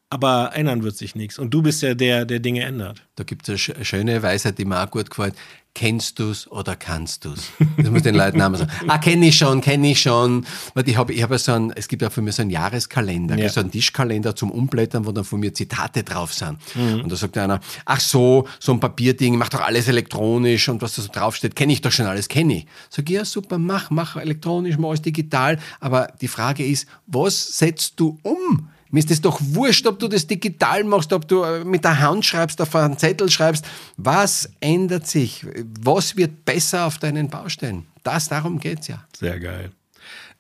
Aber 0.10 0.52
ändern 0.54 0.84
wird 0.84 0.96
sich 0.96 1.16
nichts. 1.16 1.40
Und 1.40 1.52
du 1.56 1.64
bist 1.64 1.82
ja 1.82 1.96
der, 1.96 2.26
der 2.26 2.40
Dinge 2.40 2.62
ändert. 2.62 3.02
Da 3.16 3.24
gibt 3.24 3.50
es 3.50 3.70
eine 3.70 3.84
schöne 3.84 4.22
Weisheit, 4.22 4.60
die 4.60 4.66
mir 4.66 4.84
auch 4.84 4.92
gut 4.92 5.10
gefällt 5.10 5.34
kennst 5.74 6.20
du's 6.20 6.50
oder 6.50 6.76
kannst 6.76 7.26
du's? 7.26 7.50
Das 7.78 7.90
muss 7.90 8.04
den 8.04 8.16
Leuten 8.16 8.42
einmal 8.42 8.60
sagen. 8.60 8.72
Ah, 8.88 8.98
kenne 8.98 9.28
ich 9.28 9.38
schon, 9.38 9.62
kenne 9.62 9.92
ich 9.92 10.02
schon. 10.02 10.46
Weil 10.74 10.88
ich 10.88 10.98
habe 10.98 11.14
ich 11.14 11.24
hab 11.24 11.38
so 11.38 11.54
ein, 11.54 11.72
es 11.76 11.88
gibt 11.88 12.02
ja 12.02 12.10
für 12.10 12.22
mich 12.22 12.36
so 12.36 12.42
einen 12.42 12.52
Jahreskalender, 12.52 13.38
ja. 13.38 13.50
so 13.50 13.60
einen 13.60 13.72
Tischkalender 13.72 14.36
zum 14.36 14.52
Umblättern, 14.52 15.06
wo 15.06 15.12
dann 15.12 15.24
von 15.24 15.40
mir 15.40 15.54
Zitate 15.54 16.04
drauf 16.04 16.34
sind. 16.34 16.58
Mhm. 16.76 17.02
Und 17.02 17.12
da 17.12 17.16
sagt 17.16 17.38
einer, 17.38 17.60
ach 17.86 18.00
so, 18.00 18.48
so 18.60 18.74
ein 18.74 18.80
Papierding, 18.80 19.38
mach 19.38 19.50
doch 19.50 19.62
alles 19.62 19.88
elektronisch 19.88 20.70
und 20.70 20.82
was 20.82 20.96
da 20.96 21.02
so 21.02 21.10
draufsteht, 21.12 21.56
kenne 21.56 21.74
ich 21.74 21.82
doch 21.82 21.92
schon 21.92 22.06
alles, 22.06 22.28
kenne 22.28 22.58
ich. 22.58 22.68
Sag 22.90 23.10
ich, 23.10 23.16
ja 23.16 23.26
super, 23.26 23.58
mach, 23.58 23.90
mach 23.90 24.16
elektronisch, 24.16 24.78
mach 24.78 24.90
alles 24.90 25.02
digital. 25.02 25.60
Aber 25.80 26.08
die 26.22 26.28
Frage 26.28 26.66
ist, 26.66 26.88
was 27.08 27.58
setzt 27.58 28.00
du 28.00 28.20
um? 28.24 28.70
Mir 28.94 29.00
ist 29.00 29.10
es 29.10 29.22
doch 29.22 29.40
wurscht, 29.42 29.88
ob 29.88 29.98
du 29.98 30.08
das 30.08 30.28
digital 30.28 30.84
machst, 30.84 31.14
ob 31.14 31.28
du 31.28 31.42
äh, 31.42 31.64
mit 31.64 31.84
der 31.84 32.00
Hand 32.00 32.24
schreibst, 32.26 32.62
auf 32.62 32.76
einen 32.76 32.96
Zettel 32.96 33.28
schreibst. 33.32 33.66
Was 33.98 34.52
ändert 34.60 35.08
sich? 35.08 35.44
Was 35.82 36.16
wird 36.16 36.46
besser 36.46 36.86
auf 36.86 37.00
deinen 37.00 37.28
Baustellen? 37.28 37.88
Das, 38.04 38.30
darum 38.30 38.60
geht's 38.60 38.88
ja. 38.88 39.04
Sehr 39.18 39.40
geil. 39.40 39.72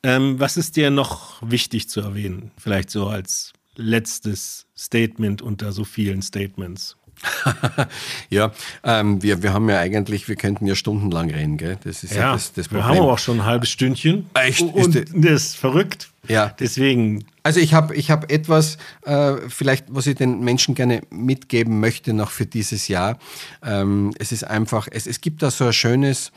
Ähm, 0.03 0.39
was 0.39 0.57
ist 0.57 0.75
dir 0.75 0.91
noch 0.91 1.41
wichtig 1.41 1.89
zu 1.89 2.01
erwähnen? 2.01 2.51
Vielleicht 2.59 2.91
so 2.91 3.07
als 3.07 3.53
letztes 3.75 4.67
Statement 4.77 5.41
unter 5.41 5.71
so 5.71 5.83
vielen 5.83 6.21
Statements. 6.21 6.95
ja, 8.29 8.51
ähm, 8.83 9.21
wir, 9.21 9.43
wir 9.43 9.53
haben 9.53 9.69
ja 9.69 9.79
eigentlich, 9.79 10.27
wir 10.27 10.35
könnten 10.35 10.65
ja 10.65 10.75
stundenlang 10.75 11.31
reden, 11.31 11.57
gell? 11.57 11.77
Das 11.83 12.03
ist 12.03 12.13
ja, 12.13 12.21
ja 12.21 12.33
das, 12.33 12.53
das 12.53 12.67
Problem. 12.67 12.87
Wir 12.87 13.01
haben 13.01 13.09
auch 13.09 13.19
schon 13.19 13.39
ein 13.41 13.45
halbes 13.45 13.69
Stündchen. 13.69 14.29
Echt? 14.33 14.61
Und 14.61 14.95
ist 14.95 15.09
das 15.13 15.31
ist 15.31 15.55
verrückt. 15.55 16.09
Ja. 16.27 16.53
Deswegen. 16.59 17.25
Also 17.43 17.59
ich 17.59 17.73
habe 17.73 17.95
ich 17.95 18.09
hab 18.09 18.31
etwas, 18.31 18.77
äh, 19.03 19.35
vielleicht, 19.49 19.85
was 19.89 20.07
ich 20.07 20.15
den 20.15 20.39
Menschen 20.41 20.75
gerne 20.75 21.01
mitgeben 21.09 21.79
möchte 21.79 22.13
noch 22.13 22.31
für 22.31 22.45
dieses 22.45 22.87
Jahr. 22.87 23.19
Ähm, 23.61 24.13
es 24.17 24.31
ist 24.31 24.45
einfach, 24.45 24.87
es, 24.89 25.07
es 25.07 25.19
gibt 25.19 25.43
da 25.43 25.51
so 25.51 25.65
ein 25.65 25.73
schönes, 25.73 26.31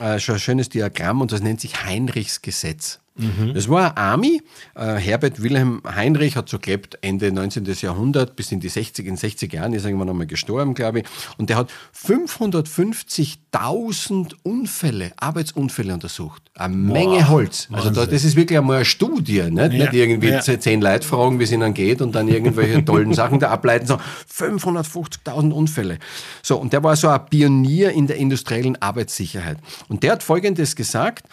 äh, 0.00 0.20
so 0.20 0.34
ein 0.34 0.38
schönes 0.38 0.68
Diagramm 0.68 1.20
und 1.20 1.32
das 1.32 1.40
nennt 1.40 1.60
sich 1.60 1.84
Heinrichs 1.84 2.42
Gesetz. 2.42 3.00
Mhm. 3.16 3.54
Das 3.54 3.68
war 3.68 3.96
ein 3.96 3.96
Army. 3.96 4.42
Äh, 4.74 4.96
Herbert 4.96 5.40
Wilhelm 5.42 5.80
Heinrich 5.84 6.34
hat 6.36 6.48
so 6.48 6.58
gelebt 6.58 6.98
Ende 7.00 7.30
19. 7.32 7.64
Jahrhundert 7.80 8.36
bis 8.36 8.52
in 8.52 8.60
die 8.60 8.68
60, 8.68 9.06
in 9.06 9.16
60 9.16 9.52
Jahren 9.52 9.72
ist 9.72 9.82
er 9.84 9.88
irgendwann 9.88 10.10
einmal 10.10 10.26
gestorben, 10.26 10.74
glaube 10.74 11.00
ich. 11.00 11.06
Und 11.38 11.50
der 11.50 11.56
hat 11.56 11.72
550.000 11.96 14.34
Unfälle, 14.42 15.12
Arbeitsunfälle 15.16 15.94
untersucht. 15.94 16.42
Eine 16.54 16.76
Menge 16.76 17.28
Holz. 17.28 17.68
Also 17.72 17.90
da, 17.90 18.06
das 18.06 18.24
ist 18.24 18.36
wirklich 18.36 18.58
einmal 18.58 18.76
eine 18.76 18.84
Studie, 18.84 19.42
nicht, 19.42 19.56
ja, 19.56 19.68
nicht 19.68 19.92
irgendwie 19.92 20.28
ja. 20.28 20.40
zehn 20.40 20.80
Leute 20.80 21.06
fragen, 21.06 21.38
wie 21.38 21.44
es 21.44 21.52
ihnen 21.52 21.74
geht 21.74 22.02
und 22.02 22.14
dann 22.14 22.28
irgendwelche 22.28 22.84
tollen 22.84 23.14
Sachen 23.14 23.40
da 23.40 23.50
ableiten. 23.50 23.86
So 23.86 23.98
550.000 24.34 25.52
Unfälle. 25.52 25.98
So, 26.42 26.58
und 26.58 26.72
der 26.72 26.82
war 26.82 26.96
so 26.96 27.08
ein 27.08 27.24
Pionier 27.26 27.92
in 27.92 28.06
der 28.06 28.16
industriellen 28.16 28.80
Arbeitssicherheit. 28.80 29.58
Und 29.88 30.02
der 30.02 30.12
hat 30.12 30.22
Folgendes 30.22 30.74
gesagt, 30.76 31.24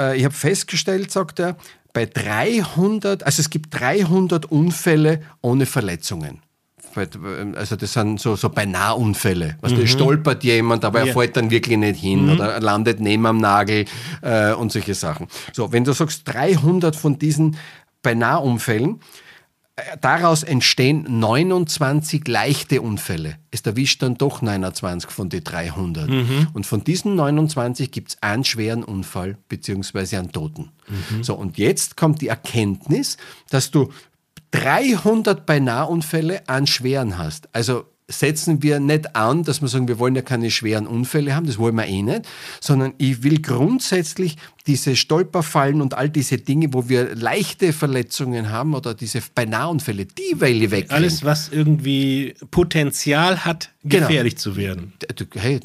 äh, 0.00 0.16
ich 0.16 0.24
habe 0.24 0.34
festgestellt, 0.34 1.10
sagt 1.10 1.40
er, 1.40 1.56
bei 1.92 2.06
300, 2.06 3.22
also 3.24 3.40
es 3.40 3.50
gibt 3.50 3.78
300 3.78 4.46
Unfälle 4.46 5.22
ohne 5.40 5.66
Verletzungen. 5.66 6.40
Also 7.54 7.76
das 7.76 7.92
sind 7.94 8.20
so, 8.20 8.36
so 8.36 8.50
Beinahe-Unfälle. 8.50 9.56
Weißt 9.60 9.74
mhm. 9.74 9.80
du, 9.80 9.86
stolpert 9.86 10.44
jemand, 10.44 10.84
aber 10.84 11.00
ja. 11.00 11.06
er 11.06 11.12
fällt 11.14 11.36
dann 11.36 11.50
wirklich 11.50 11.78
nicht 11.78 12.00
hin 12.00 12.26
mhm. 12.26 12.32
oder 12.32 12.60
landet 12.60 13.00
neben 13.00 13.24
am 13.24 13.38
Nagel 13.38 13.86
äh, 14.20 14.52
und 14.52 14.72
solche 14.72 14.94
Sachen. 14.94 15.26
So, 15.52 15.72
wenn 15.72 15.84
du 15.84 15.92
sagst 15.92 16.22
300 16.26 16.94
von 16.94 17.18
diesen 17.18 17.56
Beinahe-Unfällen, 18.02 19.00
daraus 20.00 20.42
entstehen 20.42 21.06
29 21.08 22.26
leichte 22.28 22.82
Unfälle. 22.82 23.36
Es 23.50 23.62
erwischt 23.62 24.02
dann 24.02 24.16
doch 24.16 24.42
29 24.42 25.10
von 25.10 25.28
den 25.28 25.44
300. 25.44 26.08
Mhm. 26.08 26.48
Und 26.52 26.66
von 26.66 26.84
diesen 26.84 27.14
29 27.14 27.90
gibt 27.90 28.10
es 28.10 28.22
einen 28.22 28.44
schweren 28.44 28.84
Unfall 28.84 29.38
beziehungsweise 29.48 30.18
einen 30.18 30.32
Toten. 30.32 30.72
Mhm. 30.88 31.24
So, 31.24 31.34
und 31.34 31.56
jetzt 31.58 31.96
kommt 31.96 32.20
die 32.20 32.28
Erkenntnis, 32.28 33.16
dass 33.48 33.70
du 33.70 33.90
300 34.50 35.46
Beinahe-Unfälle 35.46 36.46
an 36.48 36.66
schweren 36.66 37.16
hast. 37.16 37.48
Also 37.54 37.86
setzen 38.12 38.62
wir 38.62 38.80
nicht 38.80 39.16
an, 39.16 39.42
dass 39.42 39.60
wir 39.60 39.68
sagen, 39.68 39.88
wir 39.88 39.98
wollen 39.98 40.14
ja 40.14 40.22
keine 40.22 40.50
schweren 40.50 40.86
Unfälle 40.86 41.34
haben, 41.34 41.46
das 41.46 41.58
wollen 41.58 41.74
wir 41.74 41.86
eh 41.86 42.02
nicht, 42.02 42.22
sondern 42.60 42.94
ich 42.98 43.22
will 43.22 43.40
grundsätzlich 43.40 44.36
diese 44.66 44.94
Stolperfallen 44.96 45.80
und 45.80 45.94
all 45.94 46.08
diese 46.08 46.38
Dinge, 46.38 46.72
wo 46.72 46.88
wir 46.88 47.14
leichte 47.14 47.72
Verletzungen 47.72 48.50
haben 48.50 48.74
oder 48.74 48.94
diese 48.94 49.20
Beinaheunfälle, 49.34 50.06
die 50.06 50.40
will 50.40 50.62
ich 50.62 50.70
weg. 50.70 50.86
Alles, 50.90 51.24
was 51.24 51.48
irgendwie 51.48 52.34
Potenzial 52.50 53.44
hat, 53.44 53.70
genau. 53.82 54.06
gefährlich 54.06 54.34
genau. 54.34 54.42
zu 54.42 54.56
werden. 54.56 54.92
Hey, 55.34 55.60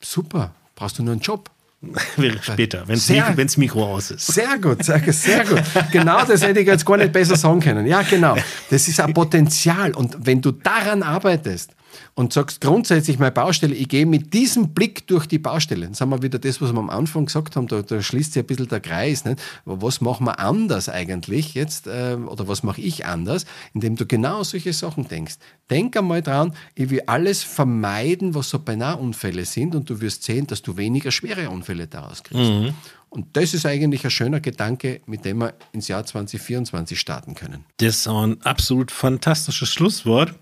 super, 0.00 0.54
brauchst 0.74 0.98
du 0.98 1.02
nur 1.02 1.12
einen 1.12 1.20
Job. 1.20 1.50
Später, 2.42 2.86
wenn 2.86 3.36
das 3.36 3.56
Mikro 3.56 3.94
aus 3.94 4.12
ist. 4.12 4.26
Sehr 4.28 4.58
gut, 4.58 4.84
sehr, 4.84 5.00
sehr 5.12 5.44
gut. 5.44 5.62
Genau 5.90 6.24
das 6.24 6.42
hätte 6.42 6.60
ich 6.60 6.66
jetzt 6.66 6.86
gar 6.86 6.96
nicht 6.96 7.12
besser 7.12 7.36
sagen 7.36 7.60
können. 7.60 7.86
Ja, 7.86 8.02
genau. 8.02 8.36
Das 8.70 8.86
ist 8.86 9.00
ein 9.00 9.12
Potenzial. 9.12 9.92
Und 9.92 10.16
wenn 10.20 10.40
du 10.40 10.52
daran 10.52 11.02
arbeitest, 11.02 11.72
und 12.14 12.32
sagst 12.32 12.60
grundsätzlich 12.60 13.18
meine 13.18 13.32
Baustelle, 13.32 13.74
ich 13.74 13.88
gehe 13.88 14.06
mit 14.06 14.32
diesem 14.34 14.74
Blick 14.74 15.06
durch 15.06 15.26
die 15.26 15.38
Baustelle. 15.38 15.86
Dann 15.86 15.94
sind 15.94 16.08
wir 16.08 16.22
wieder 16.22 16.38
das, 16.38 16.60
was 16.60 16.72
wir 16.72 16.78
am 16.78 16.90
Anfang 16.90 17.26
gesagt 17.26 17.56
haben, 17.56 17.68
da, 17.68 17.82
da 17.82 18.02
schließt 18.02 18.32
sich 18.34 18.42
ein 18.42 18.46
bisschen 18.46 18.68
der 18.68 18.80
Kreis. 18.80 19.24
Nicht? 19.24 19.40
Was 19.64 20.00
machen 20.00 20.26
wir 20.26 20.38
anders 20.38 20.88
eigentlich 20.88 21.54
jetzt 21.54 21.86
äh, 21.86 22.16
oder 22.26 22.48
was 22.48 22.62
mache 22.62 22.80
ich 22.80 23.06
anders, 23.06 23.46
indem 23.74 23.96
du 23.96 24.06
genau 24.06 24.42
solche 24.42 24.72
Sachen 24.72 25.08
denkst. 25.08 25.34
Denk 25.70 25.96
einmal 25.96 26.22
dran, 26.22 26.54
ich 26.74 26.90
will 26.90 27.02
alles 27.06 27.42
vermeiden, 27.42 28.34
was 28.34 28.50
so 28.50 28.58
beinahe 28.58 28.96
Unfälle 28.96 29.44
sind 29.44 29.74
und 29.74 29.88
du 29.88 30.00
wirst 30.00 30.24
sehen, 30.24 30.46
dass 30.46 30.62
du 30.62 30.76
weniger 30.76 31.10
schwere 31.10 31.50
Unfälle 31.50 31.86
daraus 31.86 32.22
kriegst. 32.22 32.50
Mhm. 32.50 32.74
Und 33.12 33.26
das 33.34 33.52
ist 33.52 33.66
eigentlich 33.66 34.04
ein 34.04 34.10
schöner 34.10 34.40
Gedanke, 34.40 35.02
mit 35.04 35.26
dem 35.26 35.38
wir 35.38 35.52
ins 35.72 35.86
Jahr 35.86 36.02
2024 36.02 36.98
starten 36.98 37.34
können. 37.34 37.66
Das 37.76 37.98
ist 37.98 38.08
ein 38.08 38.40
absolut 38.40 38.90
fantastisches 38.90 39.70
Schlusswort. 39.70 40.32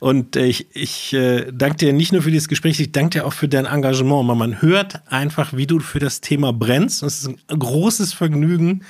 Und 0.00 0.34
ich, 0.34 0.74
ich 0.74 1.12
äh, 1.12 1.52
danke 1.52 1.76
dir 1.76 1.92
nicht 1.92 2.12
nur 2.12 2.22
für 2.22 2.30
dieses 2.30 2.48
Gespräch, 2.48 2.80
ich 2.80 2.92
danke 2.92 3.18
dir 3.18 3.26
auch 3.26 3.34
für 3.34 3.46
dein 3.46 3.66
Engagement. 3.66 4.26
Man 4.26 4.62
hört 4.62 5.02
einfach, 5.12 5.52
wie 5.52 5.66
du 5.66 5.80
für 5.80 5.98
das 5.98 6.22
Thema 6.22 6.54
brennst. 6.54 7.02
Es 7.02 7.18
ist 7.20 7.28
ein 7.28 7.58
großes 7.58 8.14
Vergnügen, 8.14 8.84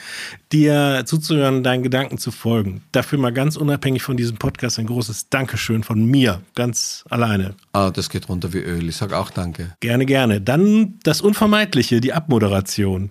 dir 0.52 1.02
zuzuhören, 1.04 1.64
deinen 1.64 1.82
Gedanken 1.82 2.18
zu 2.18 2.30
folgen. 2.30 2.82
Dafür 2.92 3.18
mal 3.18 3.32
ganz 3.32 3.56
unabhängig 3.56 4.04
von 4.04 4.16
diesem 4.16 4.36
Podcast 4.36 4.78
ein 4.78 4.86
großes 4.86 5.28
Dankeschön 5.30 5.82
von 5.82 6.04
mir, 6.06 6.40
ganz 6.54 7.04
alleine. 7.10 7.56
Ah, 7.72 7.90
das 7.90 8.10
geht 8.10 8.28
runter 8.28 8.52
wie 8.52 8.58
Öl. 8.58 8.88
Ich 8.88 8.94
sage 8.94 9.18
auch 9.18 9.30
Danke. 9.30 9.74
Gerne, 9.80 10.06
gerne. 10.06 10.40
Dann 10.40 11.00
das 11.02 11.20
Unvermeidliche, 11.20 12.00
die 12.00 12.12
Abmoderation. 12.12 13.10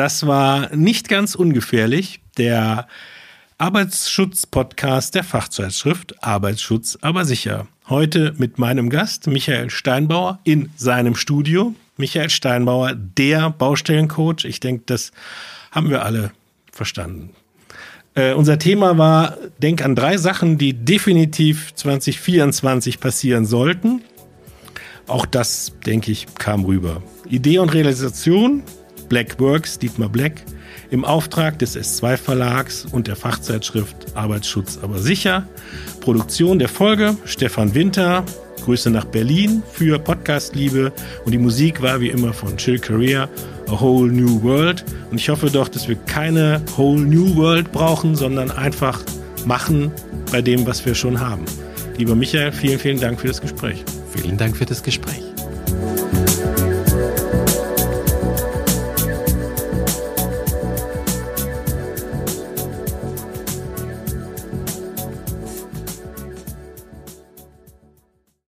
Das 0.00 0.26
war 0.26 0.74
nicht 0.74 1.10
ganz 1.10 1.34
ungefährlich. 1.34 2.20
Der 2.38 2.88
Arbeitsschutz-Podcast 3.58 5.14
der 5.14 5.24
Fachzeitschrift 5.24 6.24
Arbeitsschutz 6.24 6.96
aber 7.02 7.26
sicher. 7.26 7.66
Heute 7.86 8.32
mit 8.38 8.58
meinem 8.58 8.88
Gast 8.88 9.26
Michael 9.26 9.68
Steinbauer 9.68 10.38
in 10.42 10.70
seinem 10.74 11.16
Studio. 11.16 11.74
Michael 11.98 12.30
Steinbauer, 12.30 12.94
der 12.94 13.50
Baustellencoach. 13.50 14.46
Ich 14.46 14.58
denke, 14.58 14.84
das 14.86 15.12
haben 15.70 15.90
wir 15.90 16.02
alle 16.02 16.32
verstanden. 16.72 17.34
Äh, 18.14 18.32
unser 18.32 18.58
Thema 18.58 18.96
war, 18.96 19.36
denk 19.58 19.84
an 19.84 19.94
drei 19.94 20.16
Sachen, 20.16 20.56
die 20.56 20.72
definitiv 20.72 21.74
2024 21.74 23.00
passieren 23.00 23.44
sollten. 23.44 24.00
Auch 25.06 25.26
das, 25.26 25.74
denke 25.84 26.10
ich, 26.10 26.26
kam 26.36 26.64
rüber. 26.64 27.02
Idee 27.28 27.58
und 27.58 27.74
Realisation, 27.74 28.62
Black 29.10 29.38
Works, 29.40 29.78
Dietmar 29.78 30.08
Black, 30.08 30.40
im 30.90 31.04
Auftrag 31.04 31.58
des 31.58 31.76
S2 31.76 32.16
Verlags 32.16 32.86
und 32.90 33.08
der 33.08 33.16
Fachzeitschrift 33.16 34.14
Arbeitsschutz 34.14 34.78
aber 34.80 35.00
sicher. 35.00 35.46
Produktion 36.00 36.58
der 36.58 36.68
Folge, 36.68 37.16
Stefan 37.24 37.74
Winter, 37.74 38.24
Grüße 38.64 38.88
nach 38.88 39.04
Berlin 39.04 39.62
für 39.72 39.98
Podcast 39.98 40.54
Liebe 40.54 40.92
und 41.24 41.32
die 41.32 41.38
Musik 41.38 41.82
war 41.82 42.00
wie 42.00 42.08
immer 42.08 42.32
von 42.32 42.56
Chill 42.56 42.78
Career, 42.78 43.28
A 43.68 43.80
Whole 43.80 44.12
New 44.12 44.42
World. 44.42 44.84
Und 45.10 45.18
ich 45.18 45.28
hoffe 45.28 45.50
doch, 45.50 45.68
dass 45.68 45.88
wir 45.88 45.96
keine 45.96 46.62
Whole 46.76 47.02
New 47.02 47.34
World 47.36 47.72
brauchen, 47.72 48.14
sondern 48.14 48.50
einfach 48.52 49.02
machen 49.44 49.90
bei 50.30 50.40
dem, 50.40 50.66
was 50.66 50.86
wir 50.86 50.94
schon 50.94 51.18
haben. 51.18 51.44
Lieber 51.98 52.14
Michael, 52.14 52.52
vielen, 52.52 52.78
vielen 52.78 53.00
Dank 53.00 53.20
für 53.20 53.28
das 53.28 53.40
Gespräch. 53.40 53.84
Vielen 54.14 54.36
Dank 54.36 54.56
für 54.56 54.66
das 54.66 54.82
Gespräch. 54.82 55.29